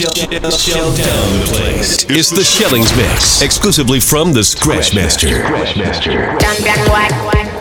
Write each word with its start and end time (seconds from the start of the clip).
Shell 0.00 0.96
down 0.96 1.40
the 1.40 1.46
place. 1.52 2.06
It's 2.08 2.30
the 2.30 2.42
Shellings 2.42 2.96
Mix, 2.96 3.42
exclusively 3.42 4.00
from 4.00 4.32
the 4.32 4.40
Scratchmaster. 4.40 5.28
Champion 6.40 6.78
what? 6.88 7.59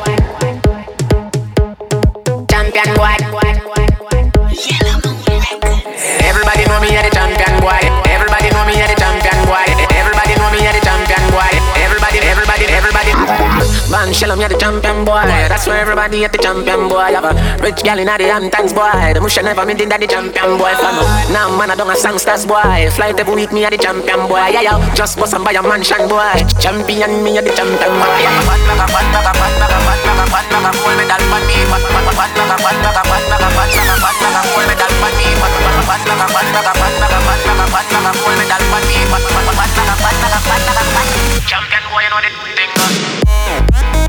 Champion 14.70 15.02
boy. 15.06 15.26
That's 15.50 15.66
where 15.66 15.82
everybody 15.82 16.24
at 16.24 16.32
the 16.32 16.38
champion 16.38 16.86
boy. 16.88 17.10
Have 17.18 17.26
a 17.26 17.34
rich 17.64 17.82
gal 17.82 17.98
in 17.98 18.06
the 18.06 18.30
Hamptons 18.30 18.74
boy. 18.74 19.14
The 19.14 19.20
mush 19.20 19.42
never 19.42 19.66
me 19.66 19.74
did 19.74 19.90
that 19.90 20.00
the 20.00 20.06
champion 20.06 20.62
boy. 20.62 20.70
Fan 20.78 20.94
Now 21.34 21.50
man 21.58 21.74
I 21.74 21.76
don't 21.76 21.90
a 21.90 21.98
songsters 21.98 22.46
boy. 22.46 22.86
Flight 22.94 23.18
every 23.18 23.34
week 23.34 23.52
me 23.52 23.66
at 23.66 23.74
the 23.74 23.82
champion 23.82 24.30
boy. 24.30 24.46
Yeah 24.54 24.62
yeah. 24.62 24.78
Just 24.94 25.18
bust 25.18 25.34
and 25.34 25.42
buy 25.42 25.58
a 25.58 25.62
mansion 25.66 26.06
boy. 26.06 26.46
Champion 26.62 27.26
me 27.26 27.42
at 27.42 27.50
the 27.50 27.52
champion 27.58 27.94
boy. 27.98 28.22
Fat 28.46 28.62
like 28.70 28.78
a 28.78 28.86
fat 28.94 29.10
like 29.10 29.26
a 29.26 29.34
fat 29.34 29.54
like 29.58 29.74
a 29.74 29.80
fat 29.82 30.02
like 30.06 30.22
a 30.22 30.26
fat 30.30 30.46
like 30.54 30.70
a 30.70 30.72
gold 30.78 30.98
medal 31.02 31.24
for 31.34 31.42
me. 31.50 31.58
Fat 31.66 31.84
fat 31.90 32.06
fat 32.14 32.32
like 32.38 32.54
a 32.54 32.58
fat 32.62 32.78
like 32.78 32.94
a 32.94 33.10
fat 33.10 33.26
like 33.26 33.42
a 33.42 33.50
fat 33.58 33.74
like 33.74 33.90
a 33.90 34.02
fat 34.06 34.18
like 34.22 34.38
a 34.38 34.42
gold 34.54 34.68
medal 34.70 34.94
for 35.02 35.12
me. 35.18 35.28
Fat 35.34 35.54
fat 35.66 35.82
fat 35.90 36.02
like 36.06 36.22
a 36.22 36.28
fat 36.30 36.48
like 36.54 36.70
a 36.70 36.74
fat 36.78 36.94
like 37.02 37.10
a 37.10 37.20
fat 37.26 37.42
like 37.42 37.58
a 37.58 37.74
fat 37.74 37.90
like 37.90 38.06
a 38.06 38.14
gold 38.22 38.38
medal 38.38 38.64
for 38.70 38.82
me. 38.86 38.98
Fat 39.10 39.26
fat 39.34 39.50
fat 39.50 39.72
like 39.74 39.90
a 39.90 39.96
fat 39.98 40.18
like 40.22 40.38
a 40.38 40.40
fat 40.46 40.62
like 40.62 40.78
a 40.78 40.86
fat. 40.94 41.10
Champion 41.50 41.84
boy, 41.90 42.06
you 42.06 42.14
know 42.14 42.22
the 42.22 42.30
thing. 42.54 44.09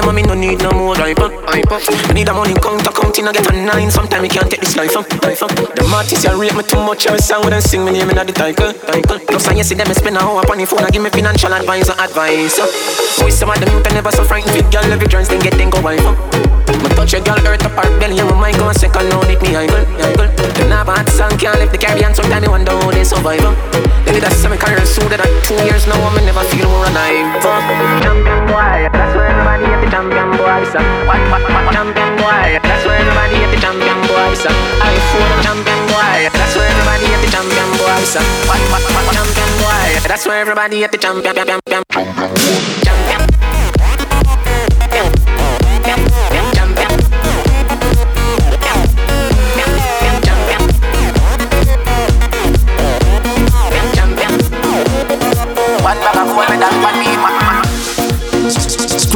no 0.00 0.12
me 0.12 0.22
no 0.22 0.34
need 0.34 0.62
no 0.62 0.72
more 0.72 0.96
hype. 0.96 1.18
I 1.20 2.12
need 2.12 2.28
a 2.28 2.34
money 2.34 2.54
count, 2.54 2.82
counting, 2.82 3.28
I 3.28 3.32
get 3.32 3.52
a 3.52 3.54
nine. 3.54 3.90
Sometimes 3.90 4.22
me 4.22 4.28
can't 4.28 4.50
take 4.50 4.60
this 4.60 4.76
life 4.76 4.96
up, 4.96 5.06
life 5.22 5.42
up. 5.42 5.50
The 5.50 5.84
artists 5.94 6.24
you 6.24 6.34
rate 6.40 6.54
me 6.56 6.62
too 6.62 6.82
much, 6.82 7.06
I 7.06 7.16
sound 7.18 7.52
and 7.52 7.62
sing 7.62 7.84
me 7.84 7.92
name 7.92 8.10
in 8.10 8.16
the 8.16 8.32
title, 8.32 8.72
title. 8.72 9.18
Plus 9.20 9.46
I 9.48 9.62
see 9.62 9.74
them 9.74 9.92
spend 9.94 10.16
a 10.16 10.20
hour 10.20 10.42
upon 10.42 10.58
the 10.58 10.66
phone 10.66 10.82
and 10.82 10.92
give 10.92 11.02
me 11.02 11.10
financial 11.10 11.52
advice 11.52 11.88
or 11.88 11.98
advice. 12.00 12.58
Uh. 12.58 12.66
With 13.24 13.34
some 13.34 13.50
of 13.50 13.60
them 13.60 13.70
youth 13.70 13.86
I 13.86 13.94
never 13.94 14.10
so 14.10 14.24
frightened 14.24 14.54
with 14.56 14.70
girl 14.72 14.84
every 14.90 15.06
chance 15.06 15.28
then 15.28 15.40
get 15.40 15.54
then 15.54 15.70
go 15.70 15.80
wife 15.80 16.02
up. 16.02 16.18
Me 16.82 16.88
touch 16.96 17.14
a 17.14 17.20
girl 17.20 17.38
earth 17.46 17.64
apart 17.64 17.92
belly 18.00 18.18
and 18.18 18.28
my 18.30 18.50
mind 18.50 18.56
go 18.58 18.68
a 18.68 18.74
second 18.74 19.08
now 19.08 19.22
it 19.22 19.40
me 19.42 19.54
idle, 19.54 19.84
idle. 20.02 20.28
Them 20.58 20.70
have 20.74 20.88
a 20.88 20.94
hot 20.98 21.08
song 21.08 21.36
can't 21.38 21.58
live 21.58 21.70
the 21.70 21.78
Caribbean 21.78 22.14
sometimes 22.14 22.42
they 22.42 22.50
wonder 22.50 22.72
how 22.72 22.90
they 22.90 23.04
survive. 23.04 23.44
Uh. 23.44 23.54
Then 24.04 24.16
it 24.16 24.24
has 24.24 24.36
some 24.36 24.56
career 24.58 24.84
so 24.84 25.06
that 25.08 25.20
I 25.22 25.28
two 25.46 25.56
years 25.64 25.86
now 25.86 26.00
I'm 26.02 26.18
never 26.24 26.42
feel 26.50 26.68
more 26.68 26.86
alive. 26.88 27.38
Uh. 27.44 28.02
Champion 28.02 28.40
boy, 28.50 29.03
boys. 30.64 30.74
Uh, 30.74 31.72
champion 31.72 32.16
boy, 32.16 32.58
that's 32.62 32.84
where 32.86 32.96
everybody 32.98 33.36
at 33.36 33.50
the 33.50 33.60
champion 33.60 34.00
boys. 34.08 34.46
Uh, 34.46 34.52
I 34.80 34.94
fool 35.10 35.26
the 35.28 35.42
champion 35.42 35.80
boy, 35.88 36.28
that's 36.32 36.56
where 36.56 36.68
everybody 36.68 37.06
at 37.12 37.20
the 37.20 37.30
champion 37.30 37.68
boys. 37.76 38.16
Uh, 38.16 38.22
champion 39.12 39.50
boy, 39.60 40.08
that's 40.08 40.26
where 40.26 40.40
everybody 40.40 40.84
at 40.84 40.92
the 40.92 40.98
champion 40.98 41.34
champion 41.34 41.60
champion 41.68 41.84
champion. 42.82 43.83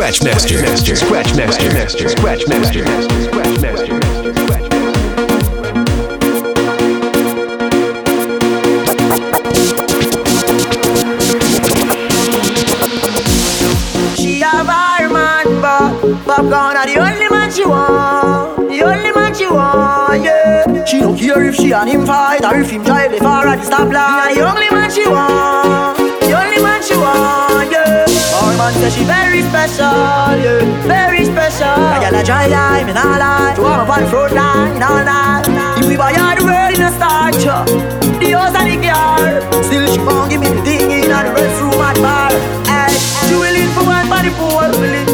Scratchmaster. 0.09 0.57
Scratchmaster. 0.97 2.09
Scratchmaster. 2.09 2.83
Scratchmaster. 3.29 3.93
She 14.17 14.41
have 14.41 14.67
her 14.67 15.09
man, 15.11 15.45
but 15.61 15.93
Popcorn 16.25 16.77
are 16.79 16.87
the 16.87 16.97
only 16.97 17.29
man 17.29 17.51
she 17.53 17.67
want. 17.67 18.57
The 18.71 18.83
only 18.85 19.13
man 19.13 19.35
she 19.35 19.47
want, 19.47 20.25
yeah. 20.25 20.85
She 20.87 21.01
don't 21.01 21.19
care 21.19 21.45
if 21.45 21.55
she 21.55 21.73
and 21.73 21.87
him 21.87 22.07
fight 22.07 22.43
or 22.47 22.59
if 22.59 22.71
him 22.71 22.83
drive 22.83 23.13
the 23.13 23.19
far 23.19 23.47
at 23.47 23.59
the 23.59 23.65
stoplight. 23.71 24.35
The 24.35 24.41
only 24.41 24.71
man 24.71 24.91
she 24.91 25.07
want. 25.07 25.99
The 25.99 26.33
only 26.33 26.63
man 26.63 26.83
she 26.83 26.97
want, 26.97 27.71
yeah. 27.71 27.78
Man 28.69 28.77
say 28.83 29.01
she 29.01 29.05
very 29.05 29.41
special, 29.41 30.37
yeah. 30.45 30.61
Very 30.85 31.25
special. 31.25 31.73
I 31.73 32.05
got 32.05 32.13
a 32.13 32.23
dry 32.23 32.49
line, 32.49 32.91
and 32.91 32.99
all 32.99 33.17
lie. 33.17 33.55
To 33.57 33.65
up 33.65 33.89
on 33.89 34.03
the 34.05 34.11
front 34.11 34.35
line, 34.35 34.83
all 34.83 35.03
night. 35.09 35.49
If 35.81 35.89
we 35.89 35.97
buy 35.97 36.13
all 36.13 36.37
the 36.37 36.45
world 36.45 36.77
in 36.77 36.85
a 36.85 36.93
starch, 36.93 37.49
uh, 37.49 37.65
the 38.21 38.29
house 38.37 38.53
and 38.61 38.69
the 38.69 38.77
car. 38.85 39.41
Still 39.65 39.89
she 39.89 40.01
won't 40.05 40.29
give 40.29 40.43
me 40.43 40.53
the 40.53 40.61
thing 40.69 40.85
in 40.85 41.09
the 41.09 41.21
restroom 41.33 41.81
at 41.81 41.97
bar. 42.05 42.29
Ay, 42.69 42.93
she 43.25 43.41
willing 43.41 43.73
for 43.73 43.89
one 43.89 44.05
body 44.13 44.29
poor, 44.37 44.69
willing 44.77 45.08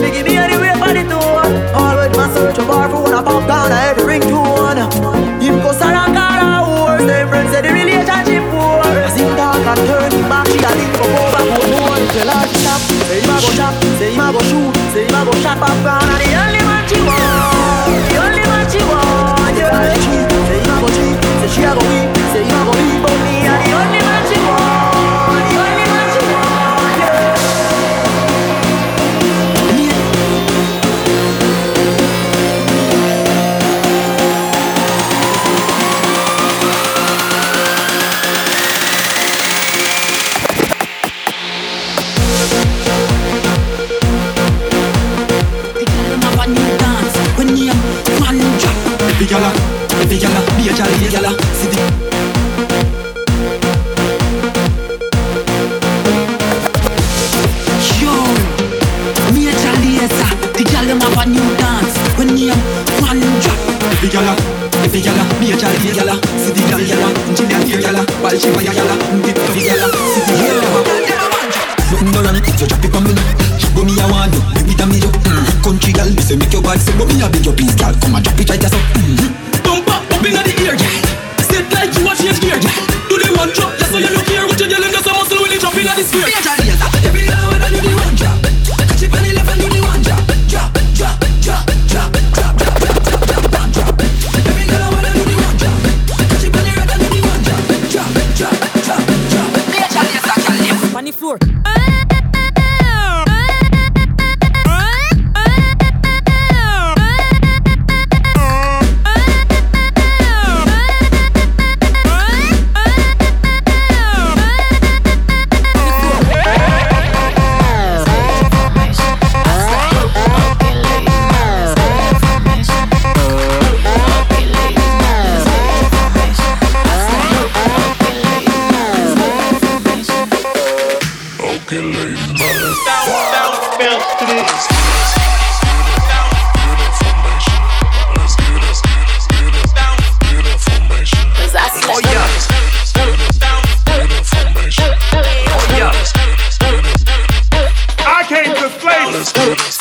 Hey. 149.37 149.74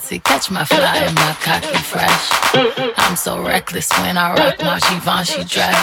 Paparazzi 0.00 0.22
catch 0.24 0.50
my 0.50 0.64
fly 0.64 0.96
and 0.96 1.14
my 1.14 1.36
cocky 1.40 1.76
fresh. 1.78 2.30
I'm 2.96 3.16
so 3.16 3.42
reckless 3.42 3.90
when 4.00 4.16
I 4.16 4.34
rock 4.34 4.60
my 4.62 4.80
Givenchy 4.88 5.44
dress. 5.44 5.76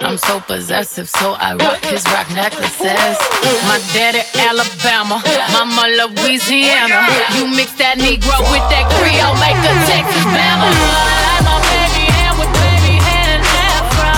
I'm 0.00 0.18
so 0.18 0.40
possessive, 0.40 1.08
so 1.08 1.32
I 1.32 1.54
rock 1.54 1.82
his 1.84 2.04
rock 2.06 2.28
necklaces. 2.34 3.18
My 3.66 3.80
daddy 3.92 4.22
Alabama, 4.38 5.22
mama 5.52 5.88
Louisiana. 5.88 7.06
You 7.34 7.46
mix 7.54 7.72
that 7.78 7.98
Negro 7.98 8.38
with 8.52 8.66
that 8.70 8.86
Creole, 8.98 9.36
make 9.42 9.58
a 9.58 9.74
Texas 9.86 10.24
Bama. 10.30 10.70
I 10.70 11.58
baby 11.66 12.06
hair 12.14 12.32
with 12.38 12.52
baby 12.62 12.94
hair 13.02 13.40
afro. 13.42 14.14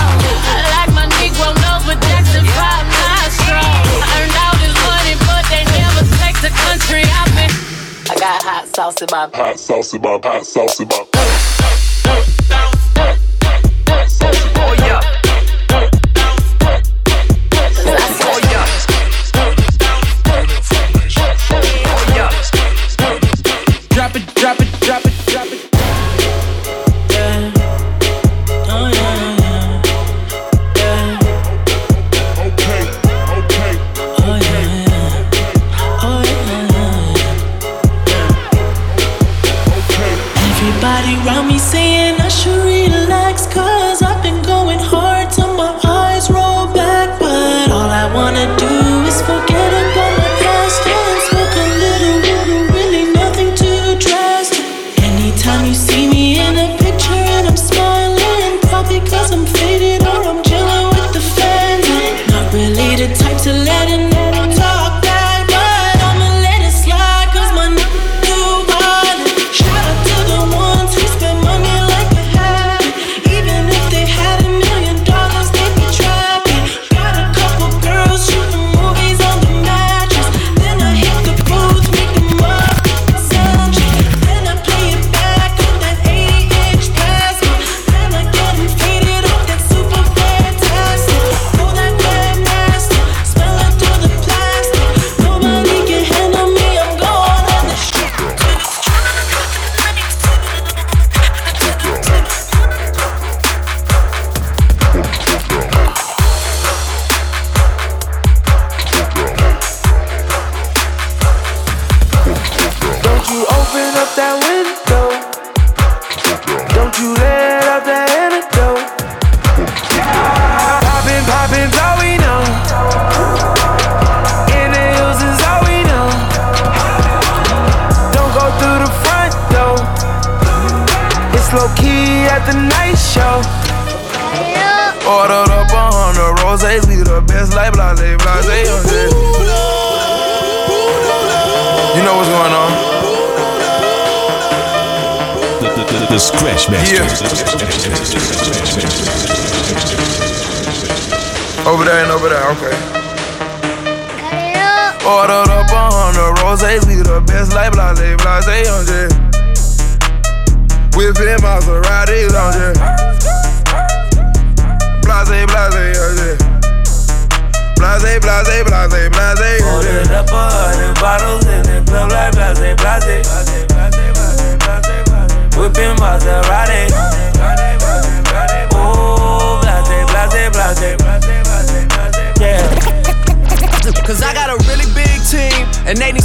I 0.53 0.61
like 0.77 0.91
my 0.93 1.05
Negro 1.17 1.49
nose 1.61 1.85
with 1.87 2.01
Jackson 2.09 2.45
5 2.45 2.55
nostrils. 2.93 3.89
Earned 4.05 4.35
all 4.37 4.55
this 4.61 4.75
money, 4.85 5.15
but 5.25 5.43
they 5.49 5.63
never 5.77 6.03
the 6.41 6.49
country 6.49 7.03
out. 7.09 7.21
I 7.21 7.30
hot 8.41 8.67
in 9.01 9.07
my 9.11 9.29
hot 9.33 9.59
in 9.93 10.01
my 10.01 10.19
hot 10.23 10.45
sauce 10.45 10.79
in 10.79 11.50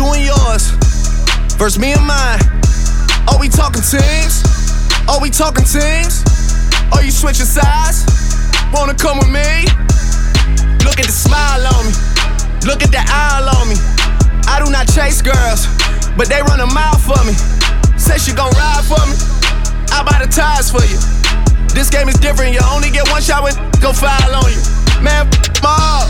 You 0.00 0.06
and 0.16 0.24
yours, 0.24 0.72
versus 1.60 1.78
me 1.78 1.92
and 1.92 2.00
mine. 2.00 2.40
Are 3.28 3.36
we 3.36 3.50
talking 3.52 3.84
teams? 3.84 4.40
Are 5.04 5.20
we 5.20 5.28
talking 5.28 5.68
teams? 5.68 6.24
Are 6.96 7.04
you 7.04 7.10
switching 7.12 7.44
sides? 7.44 8.08
Wanna 8.72 8.96
come 8.96 9.18
with 9.20 9.28
me? 9.28 9.68
Look 10.88 10.96
at 10.96 11.04
the 11.04 11.12
smile 11.12 11.68
on 11.76 11.84
me. 11.84 11.92
Look 12.64 12.80
at 12.80 12.88
the 12.88 13.04
eye 13.04 13.44
on 13.44 13.68
me. 13.68 13.76
I 14.48 14.56
do 14.64 14.72
not 14.72 14.88
chase 14.88 15.20
girls, 15.20 15.68
but 16.16 16.32
they 16.32 16.40
run 16.48 16.64
a 16.64 16.70
mile 16.72 16.96
for 16.96 17.20
me. 17.28 17.36
Say 18.00 18.16
she 18.16 18.32
gon' 18.32 18.56
ride 18.56 18.80
for 18.88 19.04
me. 19.04 19.20
I 19.92 20.00
buy 20.00 20.24
the 20.24 20.32
tires 20.32 20.72
for 20.72 20.80
you. 20.88 20.96
This 21.76 21.90
game 21.90 22.08
is 22.08 22.16
different. 22.16 22.54
You 22.54 22.60
only 22.72 22.88
get 22.88 23.04
one 23.12 23.20
shot 23.20 23.44
when 23.44 23.52
go 23.84 23.92
foul 23.92 24.32
on 24.32 24.48
you. 24.48 24.64
Man, 25.04 25.28
all. 25.60 26.08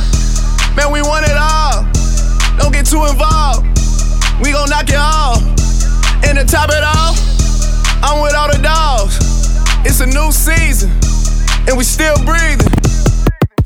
Man, 0.78 0.92
we 0.94 1.02
want 1.02 1.26
it 1.26 1.34
all. 1.34 1.90
Don't 2.54 2.70
get 2.70 2.86
too 2.86 3.02
involved. 3.10 3.69
We 4.40 4.52
gon' 4.52 4.68
knock 4.70 4.88
it 4.88 4.96
off. 4.96 5.44
And 6.24 6.38
to 6.38 6.44
top 6.44 6.70
it 6.70 6.84
off, 6.84 7.16
I'm 8.02 8.22
with 8.22 8.34
all 8.34 8.48
the 8.48 8.60
dogs. 8.62 9.20
It's 9.84 10.00
a 10.00 10.06
new 10.06 10.32
season, 10.32 10.90
and 11.68 11.76
we 11.76 11.84
still 11.84 12.16
breathing. 12.24 12.72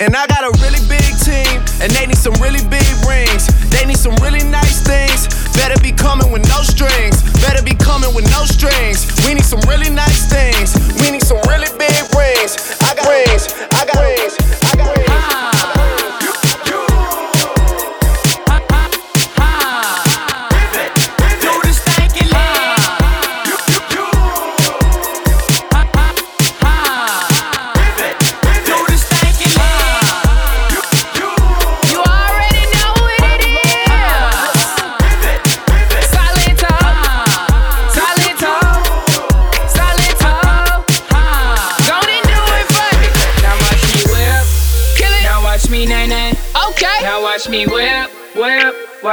And 0.00 0.16
I 0.16 0.26
got 0.26 0.42
a 0.42 0.52
really 0.58 0.82
big 0.90 1.06
team, 1.22 1.62
and 1.78 1.90
they 1.94 2.06
need 2.06 2.18
some 2.18 2.34
really 2.42 2.62
big 2.66 2.86
rings. 3.06 3.46
They 3.70 3.86
need 3.86 3.98
some 3.98 4.14
really 4.18 4.42
nice 4.42 4.82
things. 4.82 5.30
Better 5.54 5.78
be 5.80 5.92
coming 5.92 6.30
with 6.32 6.42
no 6.50 6.62
strings. 6.62 7.22
Better 7.38 7.62
be 7.62 7.74
coming 7.78 8.14
with 8.14 8.26
no 8.34 8.42
strings. 8.44 9.06
We 9.26 9.34
need 9.34 9.46
some 9.46 9.62
really 9.70 9.90
nice 9.90 10.26
things. 10.26 10.74
We 11.02 11.10
need 11.10 11.22
some 11.22 11.38
really 11.46 11.70
big 11.78 11.94
rings. 12.18 12.58
I 12.82 12.94
got 12.98 13.06
rings. 13.06 13.54
I 13.70 13.86
got 13.86 14.02
rings. 14.02 14.63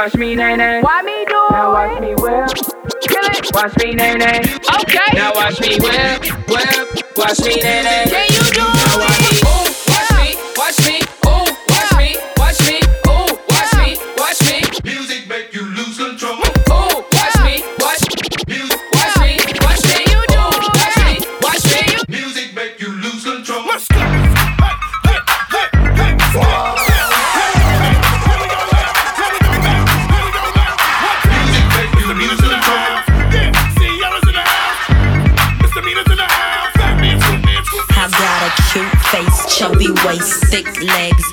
Watch 0.02 0.16
me, 0.16 0.34
nae 0.34 0.56
nae. 0.56 0.80
Why 0.80 1.00
me 1.02 1.24
do 1.26 1.32
now 1.32 1.46
it? 1.46 1.52
Now 1.52 1.72
watch 1.72 2.00
me 2.00 2.14
whip. 2.16 2.48
Kill 3.02 3.22
it. 3.22 3.54
Watch 3.54 3.76
me, 3.78 3.92
nae 3.92 4.14
nae. 4.14 4.38
Okay. 4.82 5.14
Now 5.14 5.30
watch 5.32 5.60
me 5.60 5.78
whip, 5.78 6.24
whip. 6.48 7.16
Watch 7.16 7.38
me, 7.46 7.54
nae 7.62 7.82
nae. 7.82 8.10
Can 8.10 8.26
you 8.34 8.42
do 8.50 8.66
now? 8.66 8.98
Watch 8.98 9.20
me, 9.20 9.38
oh, 9.46 9.62
watch 9.86 10.10
yeah. 10.10 10.24
me, 10.24 10.36
watch 10.58 10.78
me. 10.88 11.01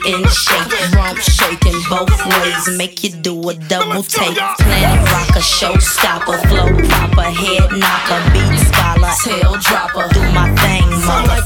in 0.06 0.24
shape. 0.30 0.94
Rump 0.94 1.20
shaking 1.20 1.80
both 1.90 2.14
ways, 2.26 2.78
make 2.78 3.04
you 3.04 3.10
do 3.10 3.34
a 3.50 3.54
double 3.56 4.04
take. 4.04 4.36
Planet 4.36 5.02
rocker, 5.12 5.44
showstopper, 5.44 6.38
flow 6.48 6.70
popper, 6.90 7.30
head 7.30 7.70
knocker, 7.72 8.22
beat 8.34 8.58
scholar, 8.70 9.14
tail 9.24 9.56
dropper. 9.60 10.08
Do 10.14 10.22
my 10.34 10.50
thing, 10.62 10.88
mother. 11.06 11.42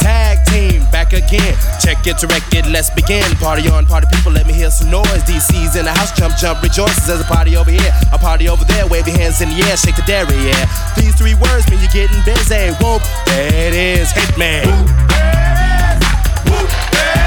Tag 0.00 0.44
team, 0.46 0.82
back 0.90 1.12
again. 1.12 1.56
Check 1.80 2.06
it, 2.06 2.18
direct 2.18 2.54
it, 2.54 2.66
let's 2.66 2.90
begin. 2.90 3.24
Party 3.36 3.68
on, 3.68 3.86
party 3.86 4.06
people, 4.12 4.32
let 4.32 4.46
me 4.46 4.52
hear 4.52 4.70
some 4.70 4.90
noise. 4.90 5.22
DC's 5.24 5.76
in 5.76 5.84
the 5.84 5.92
house, 5.92 6.12
jump, 6.16 6.36
jump, 6.36 6.62
rejoices. 6.62 7.06
There's 7.06 7.20
a 7.20 7.24
party 7.24 7.56
over 7.56 7.70
here, 7.70 7.92
a 8.12 8.18
party 8.18 8.48
over 8.48 8.64
there. 8.64 8.86
Wave 8.86 9.06
your 9.06 9.16
hands 9.18 9.40
in 9.40 9.48
the 9.50 9.62
air, 9.68 9.76
shake 9.76 9.96
the 9.96 10.02
dairy, 10.02 10.36
yeah. 10.44 10.66
These 10.96 11.14
three 11.16 11.34
words 11.34 11.68
mean 11.70 11.80
you're 11.80 11.90
getting 11.92 12.22
busy. 12.24 12.70
Whoop, 12.82 13.02
that 13.26 13.72
is 13.72 14.12
Hitman. 14.12 14.66
Whoop, 14.66 14.88
yeah. 15.10 15.98
Whoop, 16.46 16.70
yeah. 16.94 17.25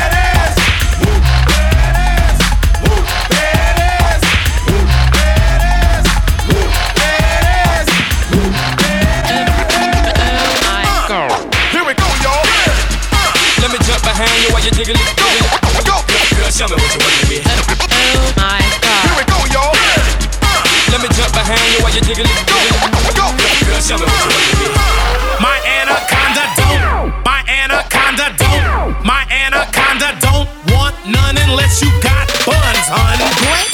hand, 14.20 14.44
you, 14.44 14.52
while 14.52 14.64
you 14.64 14.72
jiggling, 14.76 15.00
jiggling. 15.00 15.48
Go, 15.88 15.96
go, 15.96 15.96
girl, 16.36 16.52
show 16.52 16.68
me 16.68 16.76
what 16.76 16.92
you 16.92 17.00
working 17.00 17.28
with. 17.32 17.44
Oh 17.48 18.36
my 18.36 18.60
God. 18.84 19.04
Here 19.08 19.16
we 19.16 19.24
go, 19.24 19.40
y'all. 19.56 19.72
Let 20.92 21.00
me 21.00 21.08
jump 21.16 21.32
behind 21.32 21.64
you 21.72 21.80
while 21.80 21.94
you 21.96 22.04
jiggling, 22.04 22.28
jiggling. 22.28 22.76
Go, 23.16 23.26
girl, 23.32 23.80
show 23.80 23.96
me 23.96 24.04
what 24.04 24.20
you 24.20 24.36
wanna 24.36 24.60
be. 24.60 24.68
My 25.40 25.56
anaconda 25.64 26.46
don't. 26.60 27.16
My 27.24 27.40
anaconda 27.48 28.28
don't. 28.36 28.92
My 29.08 29.24
anaconda 29.32 30.10
don't 30.20 30.48
want 30.76 30.96
none 31.08 31.40
unless 31.40 31.80
you 31.80 31.90
got 32.04 32.28
buns, 32.44 32.88
hun. 32.92 33.69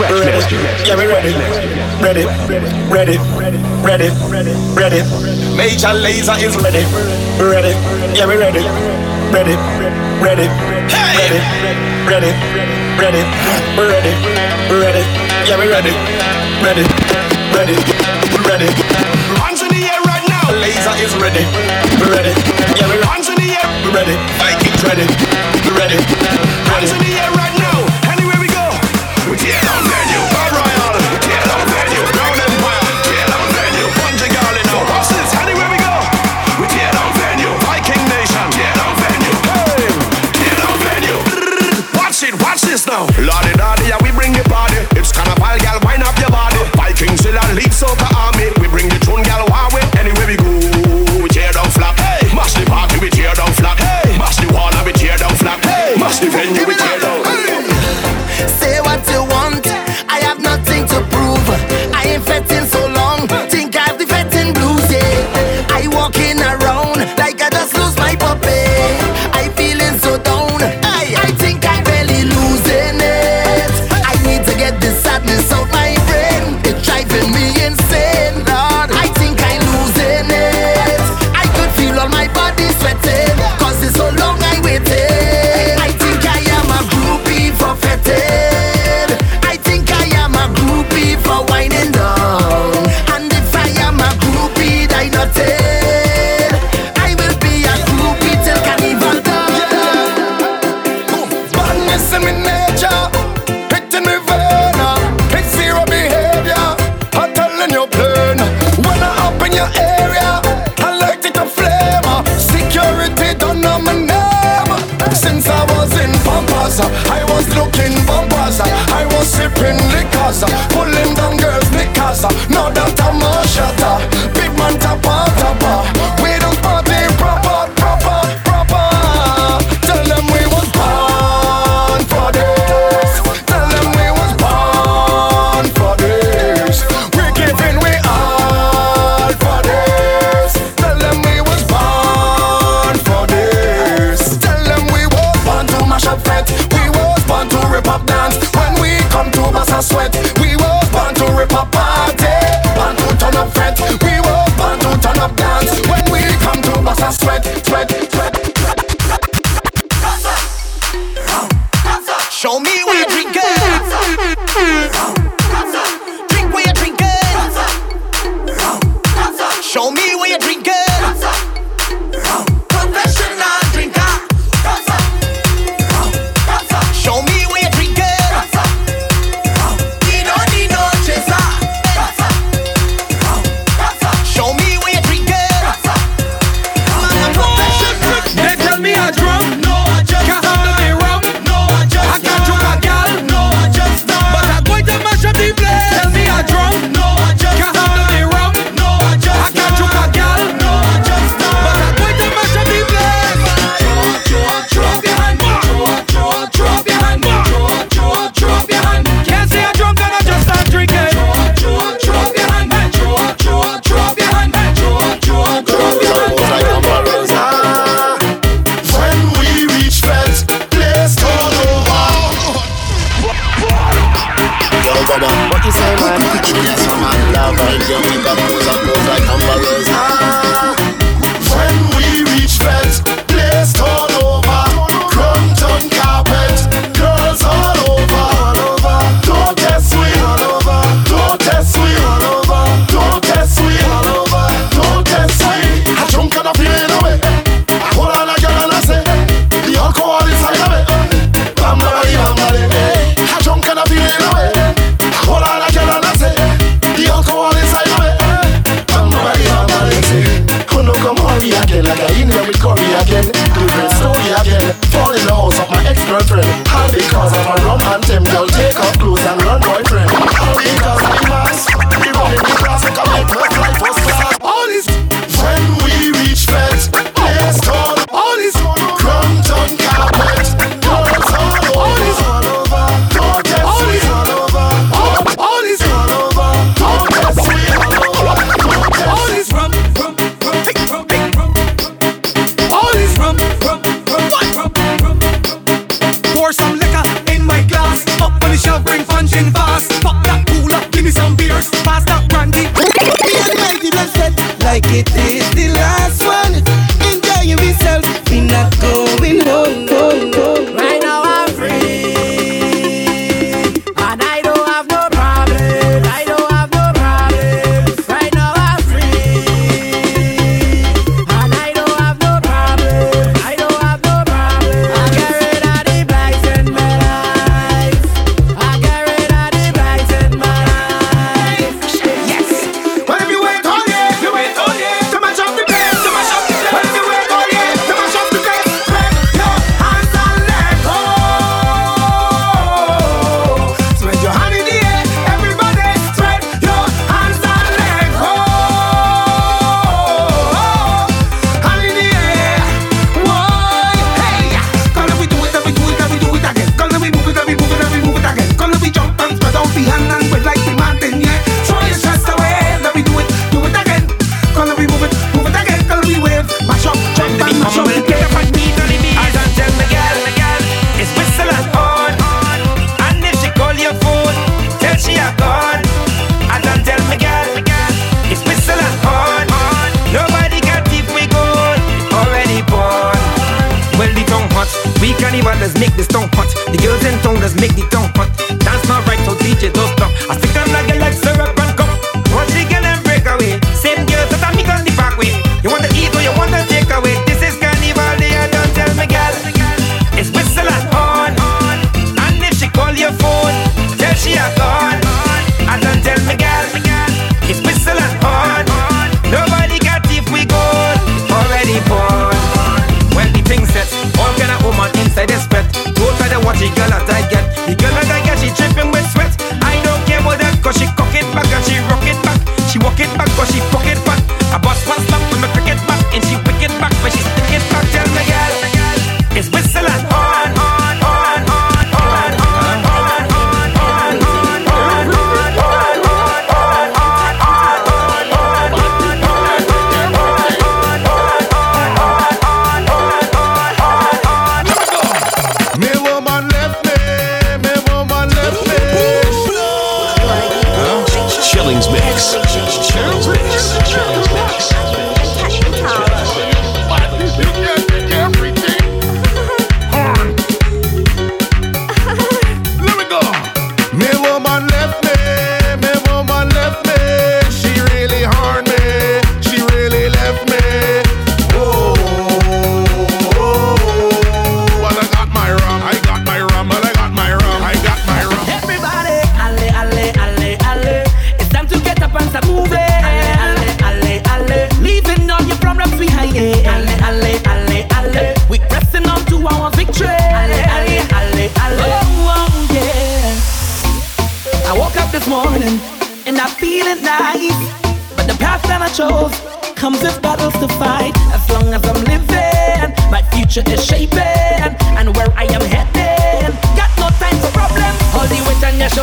scratch 0.00 0.24
master. 0.24 0.56
Yeah, 0.86 0.96
we 0.96 1.06
ready. 1.06 1.32
Ready, 2.00 2.24
ready, 2.88 3.18
ready, 3.36 3.58
ready. 3.84 4.08
ready. 4.74 5.00
Major 5.56 5.92
Lazer 5.92 6.36
is 6.40 6.56
ready. 6.56 6.84
Ready. 7.36 7.72
Yeah, 8.16 8.26
we 8.26 8.36
ready. 8.36 8.64
Ready, 9.30 9.54
ready, 10.24 10.48
ready, 11.04 11.38
ready, 12.08 12.32
ready, 12.98 13.22
ready, 13.76 14.12
ready. 14.72 15.02
Yeah, 15.46 15.58
we 15.58 15.68
ready. 15.68 15.92
Ready, 16.60 16.84
ready, 17.56 17.76
ready. 18.48 18.68
Hands 19.40 19.62
in 19.62 19.68
the 19.68 19.80
air 19.88 20.00
right 20.04 20.24
now. 20.28 20.44
Laser 20.60 20.94
is 21.00 21.14
ready. 21.16 21.44
Ready. 22.04 22.32
Yeah, 22.76 22.88
we 22.88 22.96
hands 23.04 23.28
in 23.28 23.36
the 23.36 23.48
air. 23.48 23.68
Ready. 23.92 24.16
Vikings 24.40 24.82
ready. 24.84 25.06
Ready. 25.72 25.98
Hands 26.68 26.92
in 26.92 26.98
the 26.98 27.12
air 27.16 27.30
right 27.32 27.56
now. 27.58 27.79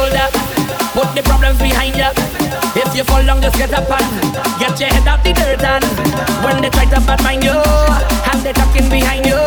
Shoulder. 0.08 0.28
Put 0.96 1.14
the 1.16 1.22
problems 1.24 1.60
behind 1.60 1.96
you. 1.96 2.10
If 2.76 2.96
you 2.96 3.04
fall 3.04 3.24
down, 3.26 3.42
just 3.42 3.58
get 3.58 3.74
up 3.74 3.90
and 3.90 4.34
get 4.60 4.80
your 4.80 4.90
head 4.90 5.08
out 5.08 5.24
the 5.24 5.34
dirt. 5.34 5.64
And 5.64 5.84
when 6.44 6.62
they 6.62 6.70
try 6.70 6.86
to 6.86 7.00
bad 7.06 7.22
mind 7.24 7.44
you, 7.44 7.54
have 8.28 8.44
they 8.44 8.54
talking 8.54 8.90
behind 8.90 9.26
you. 9.26 9.40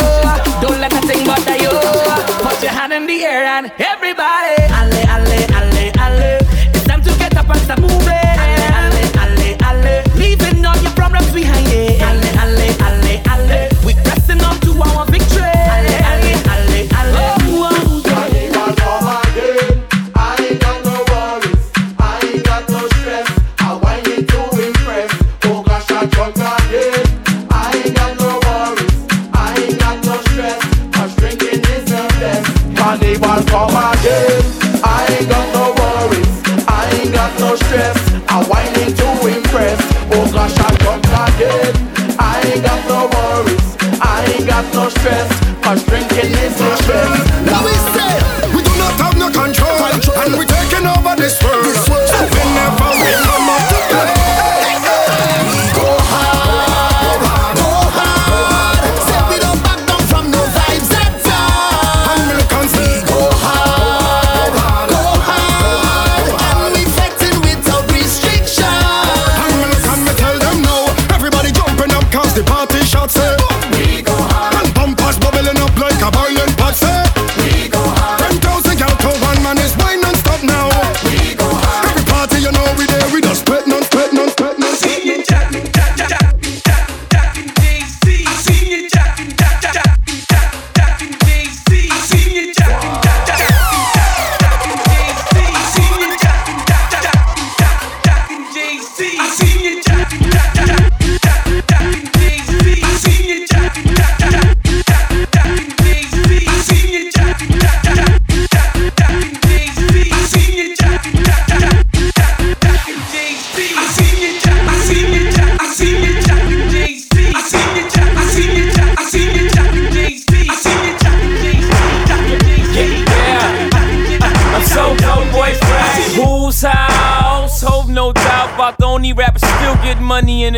Don't 0.60 0.78
let 0.80 0.92
nothing 0.92 1.24
bother 1.26 1.56
you. 1.56 1.72
Put 2.44 2.62
your 2.62 2.72
hand 2.72 2.92
in 2.92 3.06
the 3.06 3.24
air 3.24 3.44
and 3.44 3.66
everybody, 3.66 3.89
drinking 46.56 46.72
is 46.72 46.86
the 46.86 46.92
best. 46.92 47.46
Now 47.46 47.64
we 47.64 47.72
say 47.94 48.10
we 48.54 48.62
do 48.62 48.72
not 48.78 48.94
have 49.00 49.16
no 49.18 49.30
control, 49.30 49.78
and 50.22 50.38
we 50.38 50.44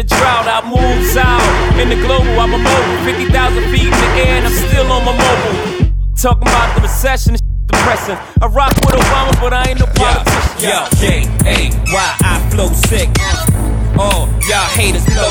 the 0.02 0.14
drought. 0.16 0.46
I 0.46 0.58
moves 0.66 1.16
out 1.16 1.42
in 1.78 1.88
the 1.88 1.96
global. 1.96 2.34
I'm 2.38 2.54
a 2.54 2.58
mobile, 2.58 2.98
50,000 3.04 3.62
feet 3.70 3.86
in 3.86 3.90
the 3.90 4.10
air, 4.18 4.34
and 4.42 4.46
I'm 4.46 4.52
still 4.52 4.90
on 4.90 5.04
my 5.04 5.14
mobile. 5.14 5.94
Talking 6.16 6.48
about 6.48 6.74
the 6.74 6.82
recession. 6.82 7.36
Depressing. 7.66 8.18
I 8.42 8.46
rock 8.46 8.74
with 8.84 8.98
Obama, 8.98 9.32
but 9.40 9.52
I 9.54 9.70
ain't 9.70 9.80
no 9.80 9.86
politician. 9.86 10.66
Yo, 10.66 10.86
J 10.98 11.26
A 11.46 11.70
Y 11.70 12.08
I 12.20 12.34
flow 12.50 12.68
sick. 12.90 13.08
Oh, 13.96 14.26
y'all 14.48 14.68
haters 14.76 15.06
know. 15.14 15.30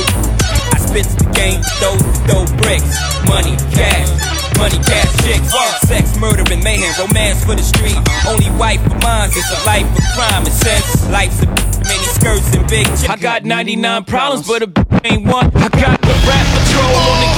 I 0.73 0.77
spit 0.79 1.05
the 1.19 1.27
game, 1.35 1.61
throw, 1.79 1.95
throw 2.25 2.43
bricks, 2.61 2.97
money, 3.27 3.57
cash, 3.75 4.09
money, 4.57 4.79
cash, 4.83 5.11
chicks, 5.23 5.51
sex, 5.87 6.17
murder, 6.17 6.43
and 6.51 6.63
mayhem, 6.63 6.93
romance 6.97 7.43
for 7.43 7.55
the 7.55 7.63
street. 7.63 7.99
Only 8.25 8.49
wife 8.57 8.81
of 8.85 8.95
mine 9.03 9.29
is 9.29 9.47
a 9.51 9.59
life 9.65 9.85
of 9.85 10.03
crime, 10.15 10.43
and 10.45 10.55
since 10.55 11.09
life's 11.09 11.41
a 11.43 11.47
many 11.85 12.00
skirts 12.21 12.53
and 12.53 12.67
big. 12.69 12.87
I 13.09 13.17
got 13.17 13.43
99 13.43 14.05
problems, 14.05 14.47
but 14.47 14.61
a 14.61 14.67
bitch 14.67 15.01
ain't 15.09 15.25
one. 15.25 15.49
I 15.57 15.67
got 15.73 15.97
the 16.05 16.15
rap 16.29 16.45
patrol 16.53 16.93
on 17.09 17.17
the 17.17 17.29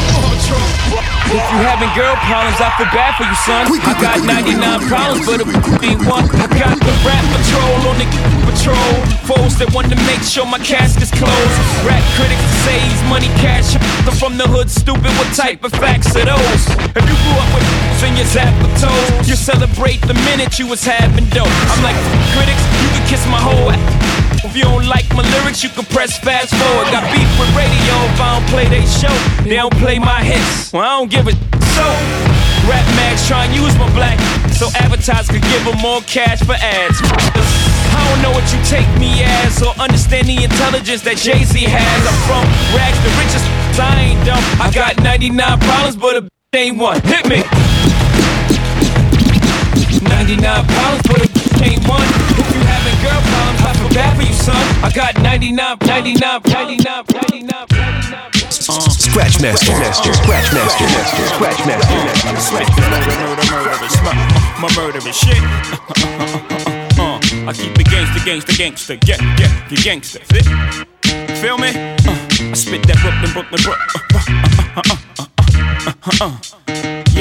If 1.31 1.39
you 1.39 1.59
having 1.63 1.91
girl 1.95 2.15
problems, 2.27 2.59
I 2.59 2.69
feel 2.75 2.91
bad 2.91 3.15
for 3.15 3.23
you, 3.23 3.37
son. 3.47 3.63
I 3.71 3.95
got 4.03 4.19
99 4.27 4.59
problems, 4.91 5.23
but 5.23 5.39
a 5.39 5.45
bitch 5.47 5.87
ain't 5.87 6.03
one. 6.03 6.27
I 6.35 6.47
got 6.59 6.75
the 6.75 6.93
rap 7.07 7.23
patrol 7.31 7.79
on 7.87 7.95
the 7.95 8.07
patrol. 8.43 8.93
Foes 9.23 9.55
that 9.63 9.71
want 9.71 9.87
to 9.87 9.97
make 10.03 10.21
sure 10.21 10.43
my 10.45 10.59
casket's 10.59 11.15
closed. 11.15 11.57
Rap 11.87 12.03
critics 12.19 12.43
say 12.67 12.75
he's 12.83 13.03
money 13.07 13.31
cash. 13.39 13.79
I'm 14.03 14.15
from 14.19 14.35
the 14.35 14.47
hood, 14.51 14.67
stupid. 14.67 15.11
What 15.15 15.31
type 15.31 15.63
of 15.63 15.71
facts 15.79 16.11
are 16.19 16.27
those? 16.27 16.63
If 16.91 17.03
you 17.07 17.15
grew 17.23 17.37
up 17.39 17.49
with 17.55 17.63
in 18.03 18.19
your 18.19 18.27
zap 18.27 18.51
of 18.59 18.71
toes, 18.83 19.31
you 19.31 19.39
celebrate 19.39 20.03
the 20.03 20.13
minute 20.27 20.59
you 20.59 20.67
was 20.67 20.83
having 20.83 21.23
dope. 21.31 21.47
I'm 21.71 21.79
like 21.87 21.95
critics, 22.35 22.63
you 22.83 22.89
can 22.91 23.03
kiss 23.07 23.23
my 23.31 23.39
whole 23.39 23.71
ass. 23.71 24.22
If 24.43 24.57
you 24.57 24.63
don't 24.63 24.85
like 24.87 25.07
my 25.15 25.23
lyrics, 25.39 25.63
you 25.63 25.69
can 25.69 25.85
press 25.85 26.19
fast 26.19 26.51
forward. 26.51 26.91
Got 26.91 27.07
beef 27.15 27.31
with 27.39 27.47
radio 27.55 27.95
if 28.11 28.19
I 28.19 28.35
don't 28.35 28.49
play 28.51 28.67
they 28.67 28.83
show. 28.83 29.15
They 29.47 29.55
don't 29.55 29.73
play 29.79 29.99
my 29.99 30.19
hits. 30.19 30.73
Well, 30.73 30.83
I 30.83 30.99
don't 30.99 31.09
give 31.09 31.27
a 31.27 31.33
so. 31.71 31.87
Rap 32.67 32.83
mags 32.99 33.25
try 33.27 33.45
and 33.45 33.55
use 33.55 33.71
my 33.79 33.87
black 33.95 34.19
so 34.51 34.67
advertisers 34.75 35.31
could 35.31 35.47
give 35.47 35.63
them 35.63 35.79
more 35.79 36.01
cash 36.11 36.43
for 36.43 36.59
ads. 36.59 36.99
I 37.95 38.03
don't 38.11 38.21
know 38.21 38.31
what 38.35 38.43
you 38.51 38.59
take 38.67 38.87
me 38.99 39.23
as 39.23 39.63
or 39.63 39.71
understand 39.79 40.27
the 40.27 40.43
intelligence 40.43 41.01
that 41.07 41.15
Jay 41.17 41.43
Z 41.47 41.63
has. 41.63 42.01
I'm 42.03 42.19
from 42.27 42.43
rags, 42.75 42.99
the 42.99 43.11
richest. 43.15 43.47
I 43.79 44.11
ain't 44.11 44.25
dumb. 44.27 44.43
I 44.59 44.71
got 44.75 45.01
99 45.01 45.59
problems, 45.59 45.95
but 45.95 46.19
a 46.19 46.27
ain't 46.53 46.77
one. 46.77 46.99
Hit 47.01 47.27
me. 47.31 47.43
99 50.03 50.67
problems, 50.67 51.03
but 51.07 51.19
a 51.23 51.32
feel 53.83 53.93
bad 53.95 54.15
for 54.15 54.23
you, 54.23 54.33
son. 54.33 54.55
I 54.83 54.91
got 54.93 55.21
99, 55.21 55.77
99, 55.81 56.41
99, 56.45 57.03
99, 57.11 57.67
99. 57.69 58.31
Scratch 58.49 59.41
Master, 59.41 59.71
Master, 59.73 60.13
Scratch 60.13 60.53
Master, 60.53 60.85
Master, 60.85 61.25
Scratch 61.35 61.65
Master, 61.65 61.97
Scratch 62.39 62.71
Master. 62.79 64.13
My 64.59 64.69
murderous 64.75 65.17
shit. 65.17 65.37
Uh, 66.97 67.19
I 67.47 67.53
keep 67.53 67.77
it 67.79 67.87
gangster, 67.89 68.23
gangster, 68.25 68.53
gangster, 68.55 68.97
yeah, 69.05 69.19
yeah, 69.39 69.69
you 69.69 69.77
gangster. 69.77 70.19
See? 70.31 70.43
Feel 71.41 71.57
me? 71.57 71.69
Uh, 71.69 72.15
I 72.39 72.53
spit 72.53 72.83
that 72.87 72.97
Brooklyn, 73.01 73.31
Brooklyn, 73.33 73.61
Brooklyn. 76.13 76.62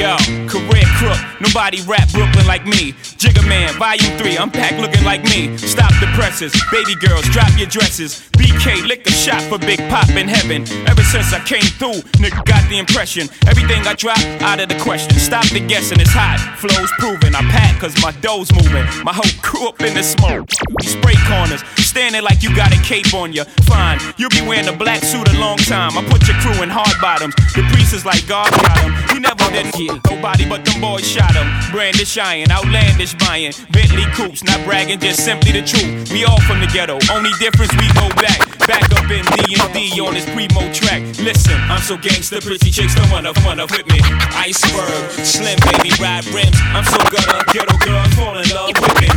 Yo, 0.03 0.17
career 0.51 0.83
crook, 0.99 1.17
nobody 1.39 1.79
rap 1.87 2.11
Brooklyn 2.11 2.45
like 2.45 2.65
me. 2.65 2.91
Jigga 3.15 3.39
Man, 3.47 3.71
Volume 3.79 4.17
3, 4.19 4.37
I'm 4.37 4.49
back 4.49 4.77
looking 4.77 5.05
like 5.05 5.23
me. 5.23 5.55
Stop 5.55 5.95
the 6.01 6.07
presses, 6.11 6.51
baby 6.73 6.93
girls, 6.99 7.23
drop 7.29 7.47
your 7.57 7.67
dresses. 7.67 8.29
BK, 8.35 8.85
lick 8.85 9.07
a 9.07 9.11
shot 9.11 9.41
for 9.43 9.57
Big 9.57 9.79
Pop 9.87 10.09
in 10.09 10.27
heaven. 10.27 10.67
Ever 10.89 11.03
since 11.03 11.31
I 11.31 11.39
came 11.45 11.63
through, 11.79 12.03
nigga 12.19 12.43
got 12.43 12.67
the 12.67 12.79
impression. 12.79 13.29
Everything 13.47 13.87
I 13.87 13.93
drop, 13.93 14.19
out 14.43 14.59
of 14.59 14.67
the 14.67 14.77
question. 14.83 15.17
Stop 15.17 15.47
the 15.55 15.61
guessing, 15.65 16.01
it's 16.01 16.11
hot, 16.11 16.35
flows 16.59 16.91
proven. 16.99 17.33
I 17.33 17.41
pack 17.47 17.79
cause 17.79 17.95
my 18.03 18.11
dough's 18.19 18.51
moving. 18.51 18.83
My 19.05 19.13
whole 19.13 19.31
crew 19.41 19.69
up 19.69 19.79
in 19.79 19.93
the 19.93 20.03
smoke. 20.03 20.51
Spray 20.81 21.15
corners, 21.31 21.63
standing 21.79 22.23
like 22.23 22.43
you 22.43 22.53
got 22.53 22.75
a 22.75 22.81
cape 22.83 23.13
on 23.13 23.31
you. 23.31 23.45
Fine, 23.71 23.99
you'll 24.17 24.35
be 24.35 24.41
wearing 24.41 24.67
a 24.67 24.75
black 24.75 25.01
suit 25.01 25.31
a 25.31 25.39
long 25.39 25.55
time. 25.59 25.97
I 25.97 26.03
put 26.11 26.27
your 26.27 26.35
crew 26.43 26.61
in 26.61 26.67
hard 26.67 26.99
bottoms. 26.99 27.35
The 27.55 27.63
priest 27.71 27.93
is 27.93 28.03
like 28.03 28.27
God 28.27 28.51
got 28.51 28.77
him. 28.83 28.91
You 29.15 29.21
never 29.21 29.43
Then 29.53 29.71
nobody 30.09 30.47
but 30.47 30.65
them 30.65 30.81
boys 30.81 31.07
shot 31.07 31.33
him. 31.35 31.47
Brandish 31.71 32.17
iron, 32.17 32.51
outlandish 32.51 33.13
buying. 33.15 33.53
Bentley 33.71 34.05
coops, 34.13 34.43
not 34.43 34.63
bragging, 34.65 34.99
just 34.99 35.23
simply 35.23 35.51
the 35.51 35.61
truth. 35.61 36.11
We 36.11 36.25
all 36.25 36.39
from 36.41 36.59
the 36.59 36.67
ghetto, 36.67 36.99
only 37.11 37.31
difference 37.39 37.71
we 37.77 37.87
go 37.93 38.09
back. 38.21 38.42
Back 38.67 38.89
up 38.93 39.11
in 39.11 39.25
D&D 39.25 39.99
on 39.99 40.13
this 40.13 40.25
primo 40.25 40.71
track. 40.71 41.01
Listen, 41.19 41.59
I'm 41.69 41.81
so 41.81 41.97
gangster, 41.97 42.39
pretty 42.39 42.71
chicks 42.71 42.95
don't 42.95 43.11
wanna 43.11 43.29
up 43.29 43.71
with 43.71 43.87
me. 43.87 43.99
Iceberg, 44.35 45.11
slim 45.25 45.59
baby, 45.67 45.91
ride 45.99 46.25
rims. 46.27 46.55
I'm 46.71 46.85
so 46.85 46.97
gutter, 47.11 47.43
ghetto 47.51 47.77
girls 47.77 48.13
fall 48.15 48.37
in 48.37 48.47
love 48.49 48.71
with 48.79 49.01
me. 49.01 49.07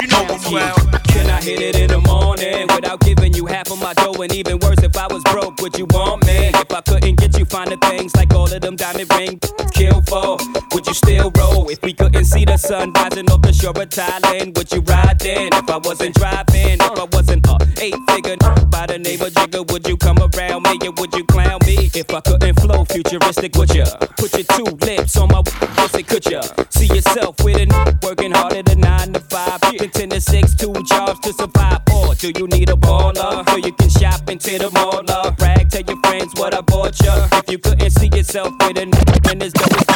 You 0.00 0.06
know 0.06 0.22
what's 0.24 0.48
well. 0.48 0.76
Can 1.08 1.28
I 1.30 1.40
hit 1.40 1.60
it 1.60 1.76
in 1.76 1.88
the 1.88 2.00
morning 2.00 2.68
without 2.74 3.00
giving 3.00 3.34
you 3.34 3.46
half 3.46 3.70
of 3.70 3.80
my 3.80 3.92
dough? 3.94 4.22
And 4.22 4.32
even 4.32 4.58
worse, 4.60 4.82
if 4.82 4.96
I 4.96 5.06
was 5.08 5.22
broke, 5.24 5.60
would 5.60 5.76
you 5.76 5.86
want 5.86 6.24
me? 6.26 6.50
If 6.54 6.72
I 6.72 6.80
couldn't 6.80 7.16
get 7.16 7.38
you 7.38 7.44
finer 7.44 7.76
things 7.76 8.14
like 8.16 8.32
all 8.34 8.52
of 8.52 8.60
them 8.60 8.76
diamond 8.76 9.12
ring 9.14 9.40
kill 9.72 10.02
for, 10.02 10.36
would 10.72 10.86
you 10.86 10.94
still 10.94 11.30
roll? 11.36 11.68
If 11.68 11.82
we 11.82 11.92
couldn't 11.92 12.24
see 12.24 12.44
the 12.44 12.56
sun 12.56 12.92
rising 12.92 13.30
off 13.30 13.42
the 13.42 13.52
shore 13.52 13.70
of 13.70 13.88
Thailand, 13.88 14.56
would 14.56 14.70
you 14.72 14.80
ride 14.80 15.18
then? 15.18 15.48
If 15.52 15.68
I 15.68 15.78
wasn't 15.78 16.14
driving, 16.14 16.78
if 16.80 16.98
I 16.98 17.06
wasn't 17.12 17.46
a 17.46 17.58
eight 17.80 17.96
figure 18.10 18.36
by 18.70 18.86
the 18.86 18.91
name 18.98 19.20
of 19.22 19.32
Jigga, 19.32 19.70
would 19.70 19.86
you 19.86 19.96
come 19.96 20.18
around 20.18 20.62
me 20.64 20.78
or 20.86 20.92
would 20.98 21.14
you 21.14 21.24
clown 21.24 21.58
me? 21.66 21.90
If 21.94 22.12
I 22.12 22.20
couldn't 22.20 22.60
flow 22.60 22.84
futuristic, 22.84 23.54
would 23.56 23.74
ya? 23.74 23.84
Put 24.18 24.32
your 24.34 24.44
two 24.56 24.64
lips 24.86 25.16
on 25.16 25.28
my 25.28 25.42
pussy, 25.42 26.02
could 26.02 26.26
ya? 26.26 26.42
See 26.70 26.86
yourself 26.86 27.36
with 27.42 27.56
a 27.56 27.62
n- 27.62 27.98
working 28.02 28.32
harder 28.32 28.62
than 28.62 28.80
nine 28.80 29.12
to 29.12 29.20
five, 29.20 29.58
yeah. 29.72 29.86
ten 29.88 30.10
to 30.10 30.20
six, 30.20 30.54
two 30.54 30.72
jobs 30.84 31.20
to 31.20 31.32
survive. 31.32 31.80
Or 31.94 32.14
do 32.14 32.32
you 32.36 32.46
need 32.48 32.68
a 32.70 32.74
baller 32.74 33.48
so 33.48 33.56
you 33.56 33.72
can 33.72 33.88
shop 33.90 34.28
into 34.28 34.58
the 34.58 34.70
mall? 34.70 35.02
Brag, 35.36 35.68
tell 35.70 35.82
your 35.82 36.00
friends 36.04 36.32
what 36.36 36.54
I 36.54 36.60
bought 36.60 37.00
ya. 37.04 37.28
If 37.32 37.50
you 37.50 37.58
couldn't 37.58 37.90
see 37.90 38.08
yourself 38.08 38.52
with 38.60 38.78
a 38.78 38.82
n- 38.82 38.92
when 39.24 39.38
this 39.38 39.52
dough 39.52 39.91